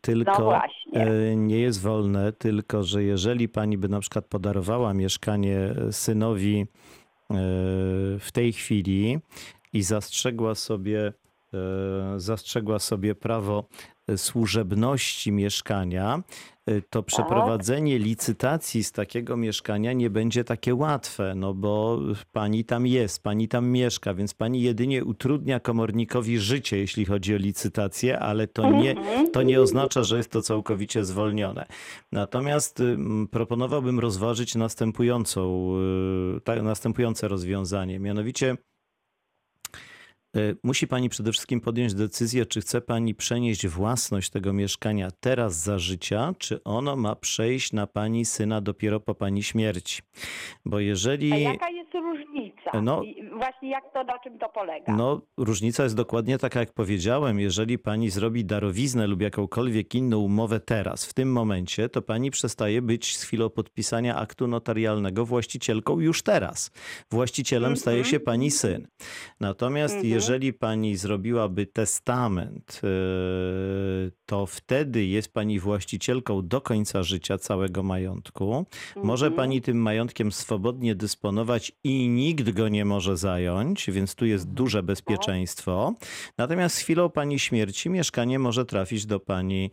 Tylko 0.00 0.32
No 0.38 0.44
właśnie. 0.44 1.00
e, 1.02 1.36
nie 1.36 1.58
jest 1.58 1.82
wolne, 1.82 2.32
tylko 2.32 2.82
że 2.82 3.02
jeżeli 3.02 3.48
pani 3.48 3.78
by 3.78 3.88
na 3.88 4.00
przykład 4.00 4.24
podarowała 4.26 4.94
mieszkanie 4.94 5.58
synowi 5.90 6.66
w 8.20 8.28
tej 8.32 8.52
chwili 8.52 9.18
i 9.72 9.82
zastrzegła 9.82 10.54
sobie, 10.54 11.12
zastrzegła 12.16 12.78
sobie 12.78 13.14
prawo 13.14 13.68
służebności 14.16 15.32
mieszkania, 15.32 16.22
e, 16.66 16.82
to 16.82 17.02
przeprowadzenie 17.02 17.98
licytacji 17.98 18.84
z 18.84 18.92
takiego 18.92 19.36
mieszkania 19.36 19.92
nie 19.92 20.10
będzie 20.10 20.44
takie 20.44 20.74
łatwe, 20.74 21.34
no 21.34 21.54
bo 21.54 22.00
pani 22.32 22.64
tam 22.64 22.86
jest, 22.86 23.22
pani 23.22 23.48
tam 23.48 23.68
mieszka, 23.68 24.14
więc 24.14 24.34
pani 24.34 24.62
jedynie 24.62 25.04
utrudnia 25.04 25.60
komornikowi 25.60 26.38
życie, 26.38 26.78
jeśli 26.78 27.04
chodzi 27.04 27.34
o 27.34 27.38
licytację, 27.38 28.18
ale 28.18 28.46
to 28.46 28.70
nie, 28.70 28.94
to 29.32 29.42
nie 29.42 29.60
oznacza, 29.60 30.02
że 30.02 30.16
jest 30.16 30.30
to 30.30 30.42
całkowicie 30.42 31.04
zwolnione. 31.04 31.66
Natomiast 32.12 32.80
ym, 32.80 33.28
proponowałbym 33.30 33.98
rozważyć 33.98 34.54
następującą, 34.54 35.72
y, 36.56 36.62
następujące 36.62 37.28
rozwiązanie, 37.28 37.98
mianowicie 37.98 38.50
y, 38.50 38.77
Musi 40.62 40.86
Pani 40.88 41.08
przede 41.08 41.32
wszystkim 41.32 41.60
podjąć 41.60 41.94
decyzję, 41.94 42.46
czy 42.46 42.60
chce 42.60 42.80
Pani 42.80 43.14
przenieść 43.14 43.66
własność 43.66 44.30
tego 44.30 44.52
mieszkania 44.52 45.08
teraz 45.20 45.56
za 45.62 45.78
życia, 45.78 46.34
czy 46.38 46.62
ono 46.64 46.96
ma 46.96 47.16
przejść 47.16 47.72
na 47.72 47.86
Pani 47.86 48.24
syna 48.24 48.60
dopiero 48.60 49.00
po 49.00 49.14
Pani 49.14 49.42
śmierci. 49.42 50.02
Bo 50.64 50.80
jeżeli. 50.80 51.32
A 51.32 51.36
jaka 51.36 51.70
jest 51.70 51.94
różnica? 51.94 52.82
No- 52.82 53.02
Właśnie 53.38 53.70
jak 53.70 53.92
to, 53.92 54.04
na 54.04 54.18
czym 54.18 54.38
to 54.38 54.48
polega? 54.48 54.92
No, 54.96 55.20
różnica 55.36 55.82
jest 55.82 55.96
dokładnie 55.96 56.38
taka, 56.38 56.60
jak 56.60 56.72
powiedziałem. 56.72 57.40
Jeżeli 57.40 57.78
pani 57.78 58.10
zrobi 58.10 58.44
darowiznę 58.44 59.06
lub 59.06 59.22
jakąkolwiek 59.22 59.94
inną 59.94 60.18
umowę 60.18 60.60
teraz, 60.60 61.06
w 61.06 61.14
tym 61.14 61.32
momencie, 61.32 61.88
to 61.88 62.02
pani 62.02 62.30
przestaje 62.30 62.82
być 62.82 63.16
z 63.16 63.22
chwilą 63.22 63.50
podpisania 63.50 64.16
aktu 64.16 64.46
notarialnego 64.46 65.26
właścicielką 65.26 66.00
już 66.00 66.22
teraz. 66.22 66.70
Właścicielem 67.10 67.76
staje 67.76 68.04
się 68.04 68.20
pani 68.20 68.50
syn. 68.50 68.88
Natomiast 69.40 70.04
jeżeli 70.04 70.52
pani 70.52 70.96
zrobiłaby 70.96 71.66
testament, 71.66 72.80
yy, 72.82 74.12
to 74.26 74.46
wtedy 74.46 75.04
jest 75.04 75.32
pani 75.32 75.60
właścicielką 75.60 76.48
do 76.48 76.60
końca 76.60 77.02
życia 77.02 77.38
całego 77.38 77.82
majątku. 77.82 78.66
Może 78.96 79.30
pani 79.30 79.62
tym 79.62 79.76
majątkiem 79.82 80.32
swobodnie 80.32 80.94
dysponować 80.94 81.72
i 81.84 82.08
nikt 82.08 82.50
go 82.50 82.68
nie 82.68 82.84
może 82.84 83.16
zająć, 83.28 83.90
więc 83.90 84.14
tu 84.14 84.26
jest 84.26 84.48
duże 84.48 84.82
bezpieczeństwo. 84.82 85.94
Natomiast 86.38 86.76
z 86.76 86.78
chwilą 86.78 87.10
pani 87.10 87.38
śmierci 87.38 87.90
mieszkanie 87.90 88.38
może 88.38 88.64
trafić 88.66 89.06
do 89.06 89.20
pani, 89.20 89.70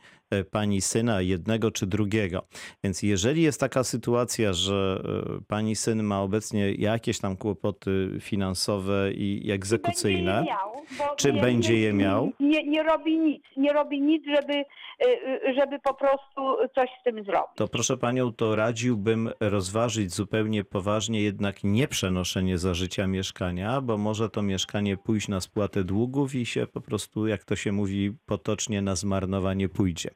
pani 0.51 0.81
syna, 0.81 1.21
jednego 1.21 1.71
czy 1.71 1.87
drugiego. 1.87 2.47
Więc 2.83 3.03
jeżeli 3.03 3.41
jest 3.41 3.59
taka 3.59 3.83
sytuacja, 3.83 4.53
że 4.53 5.03
e, 5.37 5.41
pani 5.47 5.75
syn 5.75 6.03
ma 6.03 6.21
obecnie 6.21 6.71
jakieś 6.71 7.19
tam 7.19 7.37
kłopoty 7.37 8.17
finansowe 8.21 9.11
i 9.11 9.51
egzekucyjne, 9.51 10.45
książkę. 10.45 10.95
miał, 10.99 11.15
Czy 11.15 11.33
będzie 11.33 11.79
je 11.79 11.93
miał? 11.93 12.31
Nie, 12.39 12.63
nie 12.63 12.83
robi 12.83 13.19
nic, 13.19 13.43
nie 13.57 13.73
robi 13.73 14.01
nic, 14.01 14.23
żeby, 14.35 14.53
y, 14.53 15.53
żeby 15.57 15.79
po 15.79 15.93
prostu 15.93 16.41
coś 16.75 16.89
z 17.01 17.03
tym 17.03 17.15
zrobić. 17.15 17.55
To 17.55 17.67
proszę 17.67 17.97
panią, 17.97 18.33
to 18.33 18.55
radziłbym 18.55 19.29
rozważyć 19.39 20.13
zupełnie 20.13 20.63
poważnie 20.63 21.21
jednak 21.21 21.63
nie 21.63 21.87
przenoszenie 21.87 22.57
za 22.57 22.73
życia 22.73 23.07
mieszkania, 23.07 23.81
bo 23.81 23.97
może 23.97 24.29
to 24.29 24.41
mieszkanie 24.41 24.97
pójść 24.97 25.27
na 25.27 25.41
spłatę 25.41 25.83
długów 25.83 26.35
i 26.35 26.45
się 26.45 26.67
po 26.67 26.81
prostu, 26.81 27.27
jak 27.27 27.43
to 27.43 27.55
się 27.55 27.71
mówi 27.71 28.11
potocznie, 28.25 28.81
na 28.81 28.95
zmarnowanie 28.95 29.69
pójdzie. 29.69 30.09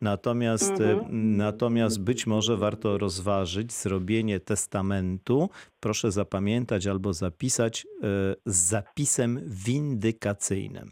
Natomiast, 0.00 0.80
e, 0.80 1.00
natomiast 1.12 2.04
być 2.04 2.26
może 2.26 2.56
warto 2.56 2.98
rozważyć 2.98 3.72
zrobienie 3.72 4.40
testamentu, 4.40 5.50
proszę 5.80 6.10
zapamiętać 6.10 6.86
albo 6.86 7.12
zapisać 7.12 7.84
e, 7.84 8.06
z 8.46 8.56
zapisem 8.56 9.40
windykacyjnym. 9.46 10.90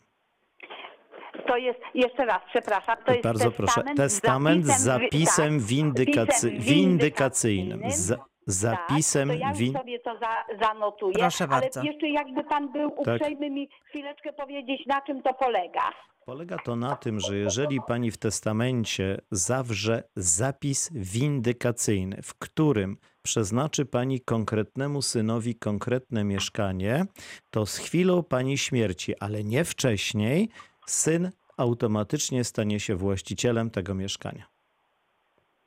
To 1.46 1.56
jest, 1.56 1.80
jeszcze 1.94 2.24
raz, 2.24 2.42
przepraszam, 2.50 2.96
to 3.06 3.12
jest 3.12 3.24
Bardzo 3.24 3.50
proszę. 3.50 3.82
Testament 3.96 4.66
z 4.66 4.80
zapisem 4.80 5.58
tak, 5.58 5.68
windykacy... 5.68 6.48
zapisem 6.48 6.74
windykacyjnym. 6.74 7.80
Z 7.90 8.08
tak, 8.08 8.18
zapisem 8.46 9.28
tak, 9.28 9.38
to 9.38 9.44
ja 9.44 9.52
win... 9.52 9.72
sobie 9.72 9.98
to 9.98 10.18
za, 10.18 10.56
zanotuję, 10.66 11.14
Proszę 11.18 11.44
ale 11.44 11.60
bardzo. 11.60 11.82
jeszcze 11.82 12.08
jakby 12.08 12.44
pan 12.44 12.72
był 12.72 12.90
Tak. 12.90 12.98
uprzejmy 12.98 13.50
mi 13.50 13.68
chwileczkę 13.88 14.32
powiedzieć, 14.32 14.86
na 14.86 15.00
czym 15.00 15.22
to 15.22 15.34
polega. 15.34 15.82
Polega 16.26 16.58
to 16.58 16.76
na 16.76 16.96
tym, 16.96 17.20
że 17.20 17.36
jeżeli 17.36 17.80
pani 17.80 18.10
w 18.10 18.16
testamencie 18.16 19.20
zawrze 19.30 20.02
zapis 20.16 20.90
windykacyjny, 20.92 22.22
w 22.22 22.34
którym 22.34 22.96
przeznaczy 23.22 23.86
pani 23.86 24.20
konkretnemu 24.20 25.02
synowi 25.02 25.54
konkretne 25.54 26.24
mieszkanie, 26.24 27.06
to 27.50 27.66
z 27.66 27.78
chwilą 27.78 28.22
pani 28.22 28.58
śmierci, 28.58 29.18
ale 29.20 29.44
nie 29.44 29.64
wcześniej, 29.64 30.48
syn 30.86 31.30
automatycznie 31.56 32.44
stanie 32.44 32.80
się 32.80 32.96
właścicielem 32.96 33.70
tego 33.70 33.94
mieszkania. 33.94 34.46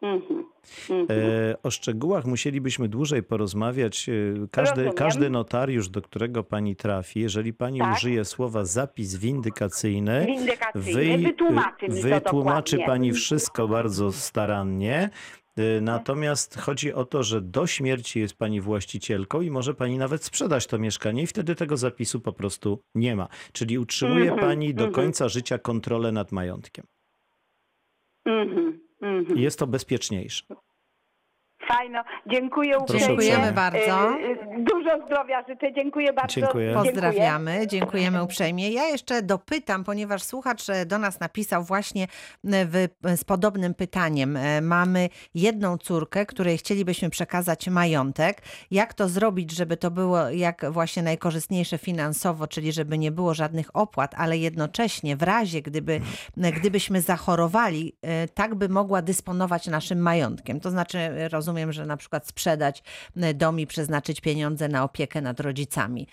Mhm. 0.02 0.47
Mhm. 0.90 1.08
E, 1.10 1.56
o 1.64 1.72
szczegółach 1.72 2.26
musielibyśmy 2.26 2.90
dłużej 2.90 3.24
porozmawiać. 3.24 4.10
E, 4.10 4.14
Każdy, 4.52 4.76
Rozumiem. 4.76 4.94
każdy 4.94 5.30
notariusz, 5.30 5.90
do 5.90 6.02
którego 6.02 6.44
pani 6.44 6.76
trafi, 6.76 7.20
jeżeli 7.20 7.54
pani 7.54 7.80
Tak. 7.80 7.98
użyje 7.98 8.26
słowa 8.26 8.66
zapis 8.66 9.16
windykacyjny, 9.16 10.26
Windykacyjny, 10.26 11.28
wytłumaczy 11.28 11.88
to 11.88 11.94
wytłumaczy 11.94 12.78
pani 12.86 13.14
wszystko 13.14 13.68
bardzo 13.68 14.12
starannie. 14.12 15.10
E, 15.58 15.82
Natomiast 15.82 16.58
chodzi 16.60 16.94
o 16.94 17.06
to, 17.06 17.24
że 17.24 17.42
do 17.42 17.68
śmierci 17.68 18.20
jest 18.20 18.38
pani 18.38 18.62
właścicielką 18.62 19.42
i 19.42 19.52
może 19.52 19.74
pani 19.74 19.98
nawet 19.98 20.24
sprzedać 20.24 20.68
to 20.68 20.80
mieszkanie 20.80 21.24
i 21.24 21.28
wtedy 21.28 21.56
tego 21.56 21.78
zapisu 21.78 22.20
po 22.20 22.34
prostu 22.34 22.80
nie 22.96 23.16
ma. 23.16 23.28
Czyli 23.52 23.78
utrzymuje 23.78 24.32
Mhm, 24.32 24.40
pani 24.40 24.74
do 24.74 24.84
mhm. 24.86 24.94
końca 24.94 25.30
życia 25.30 25.58
kontrolę 25.58 26.12
nad 26.12 26.32
majątkiem. 26.32 26.86
Mhm. 28.26 28.87
Mhm. 29.02 29.38
Jest 29.38 29.60
to 29.60 29.68
bezpieczniejsze. 29.68 30.46
Fajno, 31.68 32.04
dziękuję 32.32 32.78
uprzejmie. 32.78 33.08
Dziękujemy 33.08 33.52
bardzo. 33.52 34.18
Y, 34.18 34.24
y, 34.24 34.38
Dużo 34.58 35.06
zdrowia 35.06 35.44
życzę, 35.50 35.74
dziękuję 35.74 36.14
bardzo. 36.14 36.42
Dziękuję. 36.42 36.74
Pozdrawiamy, 36.74 37.68
dziękujemy 37.68 38.24
uprzejmie. 38.24 38.70
Ja 38.70 38.86
jeszcze 38.86 39.22
dopytam, 39.22 39.84
ponieważ 39.84 40.24
słuchacz 40.24 40.70
e, 40.70 40.86
do 40.86 40.98
nas 40.98 41.20
napisał 41.20 41.64
właśnie 41.64 42.04
e, 42.04 42.08
w, 42.44 42.88
z 43.16 43.24
podobnym 43.24 43.74
pytaniem. 43.74 44.38
E, 44.38 44.62
Mamy 44.62 45.10
jedną 45.36 45.78
córkę, 45.78 46.26
której 46.26 46.58
chcielibyśmy 46.58 47.10
przekazać 47.10 47.68
majątek. 47.68 48.42
Jak 48.72 48.94
to 48.94 49.08
zrobić, 49.08 49.52
żeby 49.52 49.78
to 49.78 49.92
było 49.92 50.30
jak 50.30 50.66
właśnie 50.72 51.04
najkorzystniejsze 51.04 51.78
finansowo, 51.78 52.48
czyli 52.48 52.72
żeby 52.72 52.98
nie 52.98 53.12
było 53.12 53.34
żadnych 53.34 53.76
opłat, 53.76 54.16
ale 54.18 54.38
jednocześnie 54.38 55.16
w 55.18 55.24
razie, 55.24 55.62
gdyby, 55.62 56.02
e, 56.38 56.52
gdybyśmy 56.52 57.02
zachorowali, 57.02 57.96
e, 58.02 58.28
tak 58.28 58.56
by 58.56 58.70
mogła 58.70 59.02
dysponować 59.02 59.68
naszym 59.68 60.00
majątkiem. 60.00 60.60
To 60.60 60.70
znaczy, 60.72 60.98
e, 60.98 61.30
rozumiem, 61.58 61.74
że 61.74 61.86
na 61.86 61.98
przykład 61.98 62.28
sprzedać 62.28 62.84
dom 63.36 63.60
i 63.60 63.68
przeznaczyć 63.68 64.22
pieniądze 64.22 64.68
na 64.68 64.84
opiekę 64.84 65.22
nad 65.22 65.40
rodzicami 65.40 66.08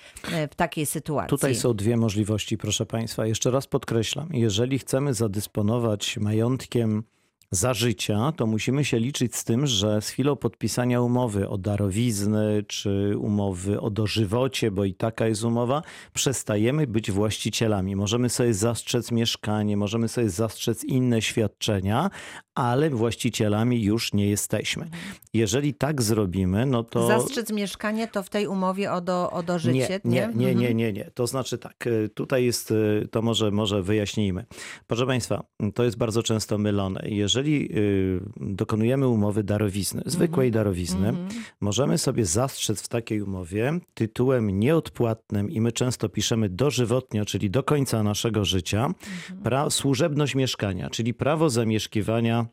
w 0.51 0.55
takiej 0.55 0.87
sytuacji. 0.87 1.29
Tutaj 1.31 1.55
są 1.55 1.75
dwie 1.75 1.97
możliwości, 1.97 2.59
proszę 2.59 2.87
Państwa. 2.87 3.27
Jeszcze 3.27 3.51
raz 3.51 3.67
podkreślam, 3.67 4.29
jeżeli 4.33 4.79
chcemy 4.79 5.15
zadysponować 5.15 6.17
majątkiem 6.19 7.03
za 7.51 7.75
życia, 7.75 8.33
to 8.37 8.47
musimy 8.47 8.85
się 8.85 8.99
liczyć 8.99 9.37
z 9.37 9.45
tym, 9.45 9.67
że 9.67 10.01
z 10.03 10.09
chwilą 10.09 10.37
podpisania 10.37 11.01
umowy 11.01 11.49
o 11.49 11.59
darowizny 11.59 12.65
czy 12.69 13.15
umowy 13.19 13.81
o 13.81 13.91
dożywocie, 13.91 14.71
bo 14.71 14.85
i 14.85 14.95
taka 14.95 15.27
jest 15.27 15.45
umowa, 15.45 15.83
przestajemy 16.13 16.87
być 16.87 17.11
właścicielami. 17.11 17.97
Możemy 17.97 18.29
sobie 18.29 18.55
zastrzec 18.55 19.11
mieszkanie, 19.11 19.77
możemy 19.77 20.09
sobie 20.09 20.31
zastrzec 20.31 20.85
inne 20.85 21.23
świadczenia, 21.23 22.11
ale 22.55 22.91
właścicielami 22.91 23.83
już 23.83 24.13
nie 24.13 24.27
jesteśmy. 24.31 24.91
Jeżeli 25.35 25.75
tak 25.75 26.03
zrobimy, 26.03 26.67
no 26.67 26.85
to... 26.85 27.07
Zastrzec 27.07 27.53
mieszkanie 27.53 28.09
to 28.09 28.23
w 28.23 28.31
tej 28.31 28.47
umowie 28.47 28.93
o, 28.93 29.01
do, 29.01 29.31
o 29.31 29.43
dożycie, 29.43 30.01
Nie, 30.05 30.11
nie, 30.11 30.21
nie, 30.21 30.25
Mhm. 30.25 30.59
nie, 30.59 30.75
nie, 30.75 30.93
nie. 30.93 31.11
To 31.15 31.27
znaczy 31.27 31.59
tak, 31.59 31.87
y, 31.87 32.09
tutaj 32.15 32.45
jest, 32.45 32.71
y, 32.71 33.09
to 33.11 33.23
może, 33.23 33.51
może 33.51 33.83
wyjaśnijmy. 33.83 34.45
Proszę 34.87 35.07
Państwa, 35.07 35.45
to 35.75 35.85
jest 35.85 35.97
bardzo 35.97 36.23
często 36.23 36.59
mylone. 36.59 37.01
Jeżeli 37.07 37.34
y, 37.43 38.21
dokonujemy 38.37 39.09
umowy 39.09 39.45
darowizny, 39.45 40.03
zwykłej 40.07 40.51
darowizny, 40.51 41.09
Mhm. 41.09 41.29
możemy 41.61 41.99
sobie 41.99 42.25
zastrzec 42.27 42.83
w 42.83 42.89
takiej 42.89 43.23
umowie 43.23 43.79
tytułem 43.95 44.59
nieodpłatnym 44.59 45.51
i 45.51 45.61
my 45.61 45.73
często 45.73 46.09
piszemy 46.09 46.49
dożywotnio, 46.49 47.25
czyli 47.25 47.51
do 47.51 47.63
końca 47.63 48.03
naszego 48.03 48.45
życia, 48.45 48.85
Mhm. 48.87 49.43
pra, 49.43 49.71
służebność 49.71 50.35
mieszkania, 50.35 50.91
czyli 50.91 51.15
prawo 51.15 51.51
zamieszkiwania 51.51 52.47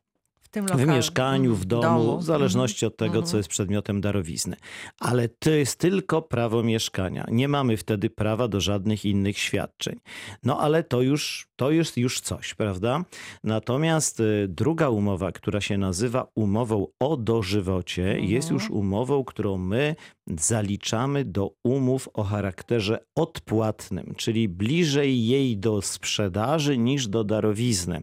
W 0.52 0.54
tym 0.54 0.66
w 0.68 0.88
mieszkaniu, 0.88 1.56
w 1.56 1.64
Mhm. 1.64 1.82
domu, 1.82 2.18
w 2.18 2.24
zależności 2.24 2.86
od 2.86 2.98
tego, 2.98 3.14
co 3.14 3.20
Mhm. 3.20 3.38
jest 3.38 3.50
przedmiotem 3.50 4.02
darowizny. 4.02 4.56
Ale 5.00 5.30
to 5.30 5.50
jest 5.52 5.80
tylko 5.80 6.22
prawo 6.22 6.64
mieszkania. 6.64 7.26
Nie 7.32 7.48
mamy 7.48 7.78
wtedy 7.78 8.10
prawa 8.10 8.48
do 8.48 8.62
żadnych 8.62 9.06
innych 9.06 9.38
świadczeń. 9.38 10.00
No 10.44 10.60
ale 10.60 10.84
to 10.84 11.02
już, 11.02 11.48
to 11.56 11.72
jest 11.72 11.98
już 11.98 12.20
coś, 12.20 12.54
prawda? 12.54 13.06
Natomiast 13.44 14.20
y, 14.20 14.46
druga 14.50 14.90
umowa, 14.90 15.32
która 15.32 15.62
się 15.62 15.78
nazywa 15.78 16.28
umową 16.36 16.88
o 17.00 17.18
dożywocie, 17.18 18.20
jest 18.20 18.52
już 18.52 18.70
umową, 18.70 19.24
którą 19.24 19.58
my 19.58 19.96
zaliczamy 20.40 21.26
do 21.26 21.52
umów 21.64 22.10
o 22.14 22.24
charakterze 22.24 23.06
odpłatnym, 23.16 24.14
czyli 24.18 24.50
bliżej 24.50 25.28
jej 25.28 25.58
do 25.58 25.82
sprzedaży 25.82 26.78
niż 26.78 27.08
do 27.08 27.24
darowizny. 27.24 28.02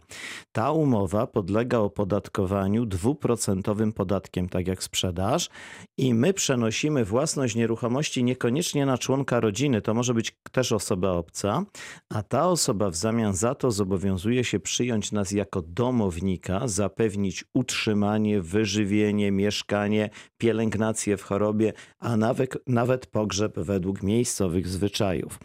Ta 0.51 0.71
umowa 0.71 1.27
podlega 1.27 1.77
opodatkowaniu 1.77 2.85
dwuprocentowym 2.85 3.93
podatkiem, 3.93 4.49
tak 4.49 4.67
jak 4.67 4.83
sprzedaż, 4.83 5.49
i 5.97 6.13
my 6.13 6.33
przenosimy 6.33 7.05
własność 7.05 7.55
nieruchomości 7.55 8.23
niekoniecznie 8.23 8.85
na 8.85 8.97
członka 8.97 9.39
rodziny, 9.39 9.81
to 9.81 9.93
może 9.93 10.13
być 10.13 10.35
też 10.51 10.71
osoba 10.71 11.11
obca, 11.11 11.63
a 12.09 12.23
ta 12.23 12.47
osoba 12.47 12.89
w 12.89 12.95
zamian 12.95 13.33
za 13.33 13.55
to 13.55 13.71
zobowiązuje 13.71 14.43
się 14.43 14.59
przyjąć 14.59 15.11
nas 15.11 15.31
jako 15.31 15.61
domownika, 15.61 16.67
zapewnić 16.67 17.45
utrzymanie, 17.53 18.41
wyżywienie, 18.41 19.31
mieszkanie, 19.31 20.09
pielęgnację 20.37 21.17
w 21.17 21.23
chorobie, 21.23 21.73
a 21.99 22.17
nawet, 22.19 22.57
nawet 22.67 23.05
pogrzeb 23.07 23.59
według 23.59 24.03
miejscowych 24.03 24.67
zwyczajów. 24.67 25.39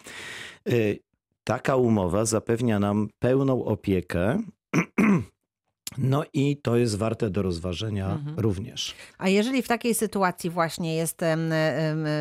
Y, 0.69 0.99
Taka 1.45 1.77
umowa 1.77 2.25
zapewnia 2.25 2.79
nam 2.79 3.09
pełną 3.19 3.65
opiekę. 3.65 4.43
No 5.99 6.25
i 6.33 6.57
to 6.57 6.77
jest 6.77 6.97
warte 6.99 7.31
do 7.31 7.43
rozważenia 7.43 8.13
Mhm. 8.13 8.39
również. 8.39 8.95
A 9.19 9.29
jeżeli 9.29 9.63
w 9.63 9.69
takiej 9.69 9.95
sytuacji 9.95 10.51
właśnie 10.51 10.97
jest, 10.97 11.21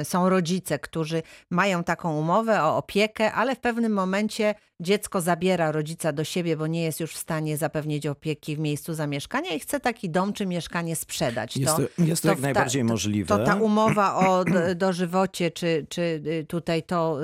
są 0.04 0.30
rodzice, 0.30 0.80
którzy 0.80 1.24
mają 1.50 1.84
taką 1.84 2.20
umowę 2.20 2.64
o 2.64 2.78
opiekę, 2.78 3.32
ale 3.32 3.56
w 3.56 3.60
pewnym 3.60 3.94
momencie 3.94 4.56
dziecko 4.84 5.22
zabiera 5.22 5.72
rodzica 5.72 6.12
do 6.14 6.24
siebie, 6.24 6.58
bo 6.58 6.68
nie 6.68 6.84
jest 6.84 7.00
już 7.00 7.14
w 7.14 7.18
stanie 7.18 7.58
zapewnić 7.58 8.08
opieki 8.08 8.56
w 8.56 8.60
miejscu 8.60 8.94
zamieszkania 8.94 9.52
i 9.54 9.60
chce 9.60 9.80
taki 9.80 10.10
dom 10.10 10.34
czy 10.34 10.46
mieszkanie 10.46 10.96
sprzedać. 10.96 11.58
Jest 11.58 11.76
to, 11.76 12.04
jest 12.04 12.22
to, 12.24 12.28
jak 12.30 12.38
w 12.38 12.42
ta- 12.42 12.48
najbardziej 12.48 12.82
to- 12.82 12.88
możliwe. 12.88 13.38
To 13.38 13.46
ta 13.46 13.56
umowa 13.56 14.16
o 14.16 14.46
do- 14.46 14.76
dożywocie, 14.76 15.52
czy, 15.52 15.86
czy 15.90 16.02
y, 16.02 16.46
tutaj 16.48 16.84
to 16.84 17.18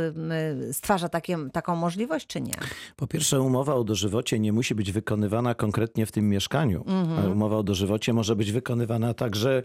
y, 0.69 0.73
stwarza 0.73 1.09
takie, 1.09 1.37
taką 1.53 1.75
możliwość, 1.75 2.27
czy 2.27 2.41
nie? 2.41 2.53
Po 2.95 3.07
pierwsze, 3.07 3.41
umowa 3.41 3.75
o 3.75 3.83
dożywocie 3.83 4.39
nie 4.39 4.53
musi 4.53 4.75
być 4.75 4.91
wykonywana 4.91 5.55
konkretnie 5.55 6.05
w 6.05 6.11
tym 6.11 6.29
mieszkaniu. 6.29 6.83
Mhm. 6.87 7.31
Umowa 7.31 7.57
o 7.57 7.63
dożywocie 7.63 8.13
może 8.13 8.35
być 8.35 8.51
wykonywana 8.51 9.13
także 9.13 9.63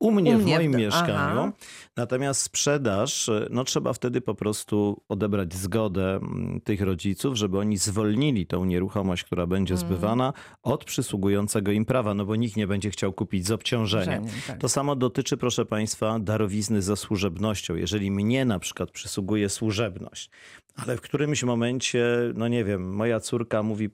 U 0.00 0.10
mnie, 0.10 0.36
U 0.36 0.38
w 0.38 0.42
mnie 0.42 0.54
w 0.54 0.58
moim 0.58 0.72
do- 0.72 0.78
mieszkaniu. 0.78 1.14
aha. 1.14 1.52
Natomiast 1.96 2.42
sprzedaż, 2.42 3.28
y, 3.28 3.46
no 3.50 3.64
trzeba 3.64 3.92
wtedy 3.92 4.20
po 4.20 4.34
prostu 4.34 5.02
odebrać 5.08 5.54
zgodę 5.54 6.16
mm, 6.16 6.60
tych 6.60 6.80
rodziców, 6.80 7.36
żeby 7.36 7.58
oni 7.58 7.76
zwolnili 7.76 8.46
tą 8.46 8.64
nieruchomość, 8.64 9.24
która 9.24 9.46
będzie 9.46 9.74
Mhm. 9.74 9.88
zbywana 9.92 10.32
od 10.62 10.84
przysługującego 10.84 11.72
im 11.72 11.84
prawa, 11.84 12.14
no 12.14 12.24
bo 12.24 12.36
nikt 12.36 12.56
nie 12.56 12.66
będzie 12.66 12.90
chciał 12.90 13.12
kupić 13.12 13.46
z. 13.46 13.50
Obciążeniem, 13.50 14.24
tak. 14.46 14.58
To 14.58 14.68
samo 14.68 14.96
dotyczy, 14.96 15.36
proszę 15.36 15.66
Państwa, 15.66 16.18
darowizny 16.18 16.82
za 16.82 16.96
służebnością. 16.96 17.74
Jeżeli 17.76 18.10
mnie 18.10 18.44
na 18.44 18.58
przykład 18.58 18.90
przysługuje 18.90 19.48
służebność, 19.48 20.30
ale 20.76 20.96
w 20.96 21.00
którymś 21.00 21.42
momencie, 21.42 22.06
no 22.34 22.48
nie 22.48 22.64
wiem, 22.64 22.94
moja 22.94 23.20
córka 23.20 23.62
mówi, 23.62 23.88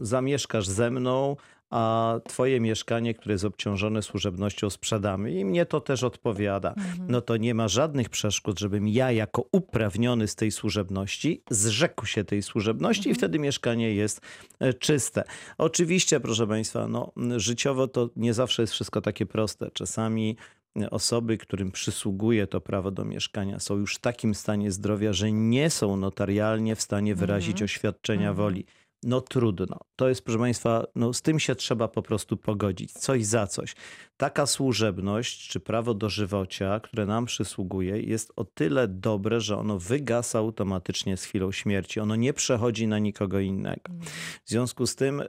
zamieszkasz 0.00 0.66
ze 0.68 0.90
mną, 0.90 1.36
a 1.72 2.20
twoje 2.28 2.60
mieszkanie, 2.60 3.14
które 3.14 3.32
jest 3.32 3.44
obciążone 3.44 4.02
służebnością 4.02 4.70
sprzedamy 4.70 5.32
i 5.32 5.44
mnie 5.44 5.66
to 5.66 5.80
też 5.80 6.02
odpowiada, 6.02 6.74
no 7.08 7.20
to 7.20 7.36
nie 7.36 7.54
ma 7.54 7.68
żadnych 7.68 8.08
przeszkód, 8.08 8.58
żebym 8.58 8.88
ja 8.88 9.12
jako 9.12 9.44
uprawniony 9.52 10.28
z 10.28 10.34
tej 10.34 10.50
służebności 10.50 11.42
zrzekł 11.50 12.06
się 12.06 12.24
tej 12.24 12.42
służebności 12.42 13.10
i 13.10 13.14
wtedy 13.14 13.38
mieszkanie 13.38 13.94
jest 13.94 14.20
e, 14.60 14.74
czyste. 14.74 15.24
Oczywiście, 15.58 16.20
proszę 16.20 16.46
Państwa, 16.46 16.88
no, 16.88 17.12
życiowo 17.36 17.88
to 17.88 18.10
nie 18.16 18.34
zawsze 18.34 18.62
jest 18.62 18.72
wszystko 18.72 19.00
takie 19.00 19.26
proste. 19.26 19.70
Czasami 19.70 20.36
osoby, 20.90 21.38
którym 21.38 21.72
przysługuje 21.72 22.46
to 22.46 22.60
prawo 22.60 22.90
do 22.90 23.04
mieszkania, 23.04 23.60
są 23.60 23.76
już 23.76 23.96
w 23.96 24.00
takim 24.00 24.34
stanie 24.34 24.70
zdrowia, 24.70 25.12
że 25.12 25.32
nie 25.32 25.70
są 25.70 25.96
notarialnie 25.96 26.76
w 26.76 26.82
stanie 26.82 27.14
wyrazić 27.14 27.62
oświadczenia 27.62 28.34
woli. 28.34 28.64
No 29.02 29.20
trudno. 29.20 29.78
To 29.96 30.08
jest, 30.08 30.24
proszę 30.24 30.38
Państwa, 30.38 30.86
no 30.94 31.12
z 31.12 31.22
tym 31.22 31.40
się 31.40 31.54
trzeba 31.54 31.88
po 31.88 32.02
prostu 32.02 32.36
pogodzić. 32.36 32.92
Coś 32.92 33.26
za 33.26 33.46
coś. 33.46 33.74
Taka 34.16 34.46
służebność 34.46 35.48
czy 35.48 35.60
prawo 35.60 35.94
dożywocia, 35.94 36.80
które 36.80 37.06
nam 37.06 37.24
przysługuje, 37.24 38.02
jest 38.02 38.32
o 38.36 38.44
tyle 38.44 38.88
dobre, 38.88 39.40
że 39.40 39.56
ono 39.56 39.78
wygasa 39.78 40.38
automatycznie 40.38 41.16
z 41.16 41.24
chwilą 41.24 41.52
śmierci. 41.52 42.00
Ono 42.00 42.16
nie 42.16 42.32
przechodzi 42.32 42.86
na 42.86 42.98
nikogo 42.98 43.40
innego. 43.40 43.92
W 44.44 44.50
związku 44.50 44.86
z 44.86 44.96
tym, 44.96 45.20
y, 45.20 45.26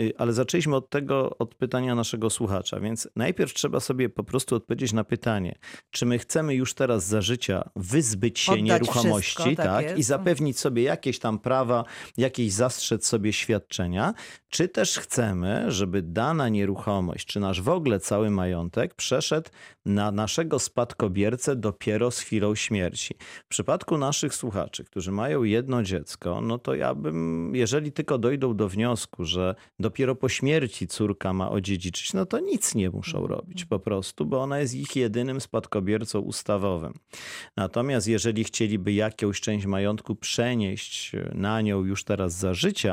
y, 0.00 0.12
ale 0.18 0.32
zaczęliśmy 0.32 0.76
od 0.76 0.90
tego, 0.90 1.38
od 1.38 1.54
pytania 1.54 1.94
naszego 1.94 2.30
słuchacza, 2.30 2.80
więc 2.80 3.08
najpierw 3.16 3.54
trzeba 3.54 3.80
sobie 3.80 4.08
po 4.08 4.24
prostu 4.24 4.56
odpowiedzieć 4.56 4.92
na 4.92 5.04
pytanie, 5.04 5.58
czy 5.90 6.06
my 6.06 6.18
chcemy 6.18 6.54
już 6.54 6.74
teraz 6.74 7.06
za 7.06 7.20
życia 7.20 7.70
wyzbyć 7.76 8.40
się 8.40 8.52
Oddać 8.52 8.64
nieruchomości 8.64 9.34
wszystko, 9.34 9.62
tak 9.62 9.86
tak, 9.86 9.98
i 9.98 10.02
zapewnić 10.02 10.58
sobie 10.58 10.82
jakieś 10.82 11.18
tam 11.18 11.38
prawa, 11.38 11.84
jakieś 12.16 12.52
zastrzec 12.52 13.01
sobie 13.06 13.32
świadczenia, 13.32 14.14
czy 14.48 14.68
też 14.68 14.98
chcemy, 14.98 15.64
żeby 15.68 16.02
dana 16.02 16.48
nieruchomość, 16.48 17.26
czy 17.26 17.40
nasz 17.40 17.60
w 17.60 17.68
ogóle 17.68 18.00
cały 18.00 18.30
majątek 18.30 18.94
przeszedł 18.94 19.50
na 19.86 20.10
naszego 20.10 20.58
spadkobiercę 20.58 21.56
dopiero 21.56 22.10
z 22.10 22.18
chwilą 22.18 22.54
śmierci. 22.54 23.14
W 23.44 23.48
przypadku 23.48 23.98
naszych 23.98 24.34
słuchaczy, 24.34 24.84
którzy 24.84 25.12
mają 25.12 25.42
jedno 25.42 25.82
dziecko, 25.82 26.40
no 26.40 26.58
to 26.58 26.74
ja 26.74 26.94
bym, 26.94 27.52
jeżeli 27.54 27.92
tylko 27.92 28.18
dojdą 28.18 28.56
do 28.56 28.68
wniosku, 28.68 29.24
że 29.24 29.54
dopiero 29.78 30.14
po 30.14 30.28
śmierci 30.28 30.86
córka 30.86 31.32
ma 31.32 31.50
odziedziczyć, 31.50 32.12
no 32.12 32.26
to 32.26 32.38
nic 32.38 32.74
nie 32.74 32.90
muszą 32.90 33.26
robić 33.26 33.64
po 33.64 33.78
prostu, 33.78 34.26
bo 34.26 34.42
ona 34.42 34.58
jest 34.58 34.74
ich 34.74 34.96
jedynym 34.96 35.40
spadkobiercą 35.40 36.20
ustawowym. 36.20 36.92
Natomiast 37.56 38.08
jeżeli 38.08 38.44
chcieliby 38.44 38.92
jakąś 38.92 39.40
część 39.40 39.66
majątku 39.66 40.16
przenieść 40.16 41.12
na 41.34 41.60
nią 41.60 41.84
już 41.84 42.04
teraz 42.04 42.32
za 42.32 42.54
życia, 42.54 42.91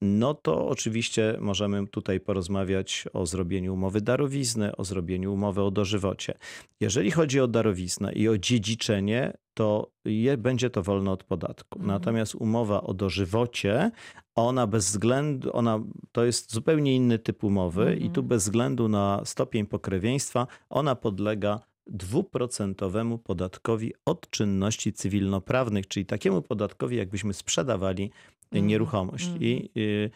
no 0.00 0.34
to 0.34 0.68
oczywiście 0.68 1.36
możemy 1.40 1.86
tutaj 1.86 2.20
porozmawiać 2.20 3.04
o 3.12 3.26
zrobieniu 3.26 3.74
umowy 3.74 4.00
darowizny, 4.00 4.76
o 4.76 4.84
zrobieniu 4.84 5.34
umowy 5.34 5.62
o 5.62 5.70
dożywocie. 5.70 6.34
Jeżeli 6.80 7.10
chodzi 7.10 7.40
o 7.40 7.48
darowiznę 7.48 8.12
i 8.12 8.28
o 8.28 8.38
dziedziczenie, 8.38 9.32
to 9.54 9.90
je, 10.04 10.36
będzie 10.36 10.70
to 10.70 10.82
wolne 10.82 11.10
od 11.10 11.24
podatku. 11.24 11.78
Natomiast 11.82 12.34
umowa 12.34 12.82
o 12.82 12.94
dożywocie, 12.94 13.90
ona 14.34 14.66
bez 14.66 14.86
względu, 14.86 15.50
ona 15.52 15.80
to 16.12 16.24
jest 16.24 16.52
zupełnie 16.52 16.96
inny 16.96 17.18
typ 17.18 17.44
umowy 17.44 17.96
i 18.00 18.10
tu 18.10 18.22
bez 18.22 18.42
względu 18.42 18.88
na 18.88 19.22
stopień 19.24 19.66
pokrewieństwa, 19.66 20.46
ona 20.70 20.94
podlega 20.94 21.60
dwuprocentowemu 21.86 23.18
podatkowi 23.18 23.92
od 24.04 24.30
czynności 24.30 24.92
cywilnoprawnych, 24.92 25.88
czyli 25.88 26.06
takiemu 26.06 26.42
podatkowi, 26.42 26.96
jakbyśmy 26.96 27.34
sprzedawali 27.34 28.10
nieruchomość. 28.52 29.30
I, 29.40 29.70
y, 29.76 30.10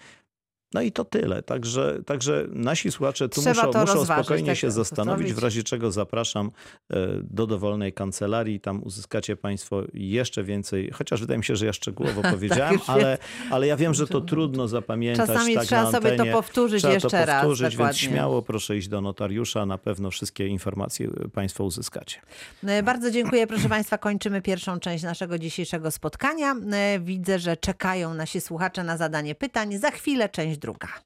no 0.74 0.82
i 0.82 0.92
to 0.92 1.04
tyle. 1.04 1.42
Także, 1.42 1.98
także 2.06 2.46
nasi 2.50 2.92
słuchacze 2.92 3.28
tu 3.28 3.40
Trzeba 3.40 3.66
muszą, 3.66 3.80
muszą 3.80 3.94
rozważyć, 3.94 4.24
spokojnie 4.24 4.48
tak, 4.48 4.56
się 4.56 4.70
zastanowić, 4.70 5.32
w 5.32 5.38
razie 5.38 5.62
czego 5.62 5.92
zapraszam 5.92 6.50
e, 6.90 6.96
do 7.22 7.46
dowolnej 7.46 7.92
kancelarii. 7.92 8.60
Tam 8.60 8.82
uzyskacie 8.82 9.36
Państwo 9.36 9.82
jeszcze 9.94 10.44
więcej, 10.44 10.90
chociaż 10.90 11.20
wydaje 11.20 11.38
mi 11.38 11.44
się, 11.44 11.56
że 11.56 11.66
ja 11.66 11.72
szczegółowo 11.72 12.22
powiedziałem, 12.34 12.78
Tak, 12.78 12.88
ale, 12.88 13.18
ale 13.50 13.66
ja 13.66 13.76
wiem, 13.76 13.94
że 13.94 14.06
to 14.06 14.20
trudno 14.20 14.68
zapamiętać. 14.68 15.26
Czasami 15.26 15.54
tak 15.54 15.66
trzeba 15.66 15.90
sobie 15.92 16.16
to 16.16 16.26
powtórzyć 16.26 16.80
Trzeba 16.82 16.94
jeszcze 16.94 17.08
to 17.20 17.26
raz, 17.26 17.42
powtórzyć, 17.42 17.62
więc 17.62 17.72
dokładnie. 17.72 17.98
śmiało 17.98 18.42
proszę 18.42 18.76
iść 18.76 18.88
do 18.88 19.00
notariusza, 19.00 19.66
na 19.66 19.78
pewno 19.78 20.10
wszystkie 20.10 20.46
informacje 20.46 21.10
Państwo 21.32 21.64
uzyskacie. 21.64 22.20
E, 22.64 22.82
Bardzo 22.82 23.10
dziękuję, 23.10 23.46
proszę 23.46 23.68
Państwa. 23.68 23.98
Kończymy 23.98 24.42
pierwszą 24.42 24.80
część 24.80 25.04
naszego 25.04 25.38
dzisiejszego 25.38 25.90
spotkania. 25.90 26.54
E, 26.72 27.00
Widzę, 27.00 27.38
że 27.38 27.56
czekają 27.56 28.14
nasi 28.14 28.40
słuchacze 28.40 28.84
na 28.84 28.96
zadanie 28.96 29.34
pytań. 29.34 29.78
Za 29.78 29.90
chwilę 29.90 30.28
część 30.28 30.58
druga. 30.62 31.02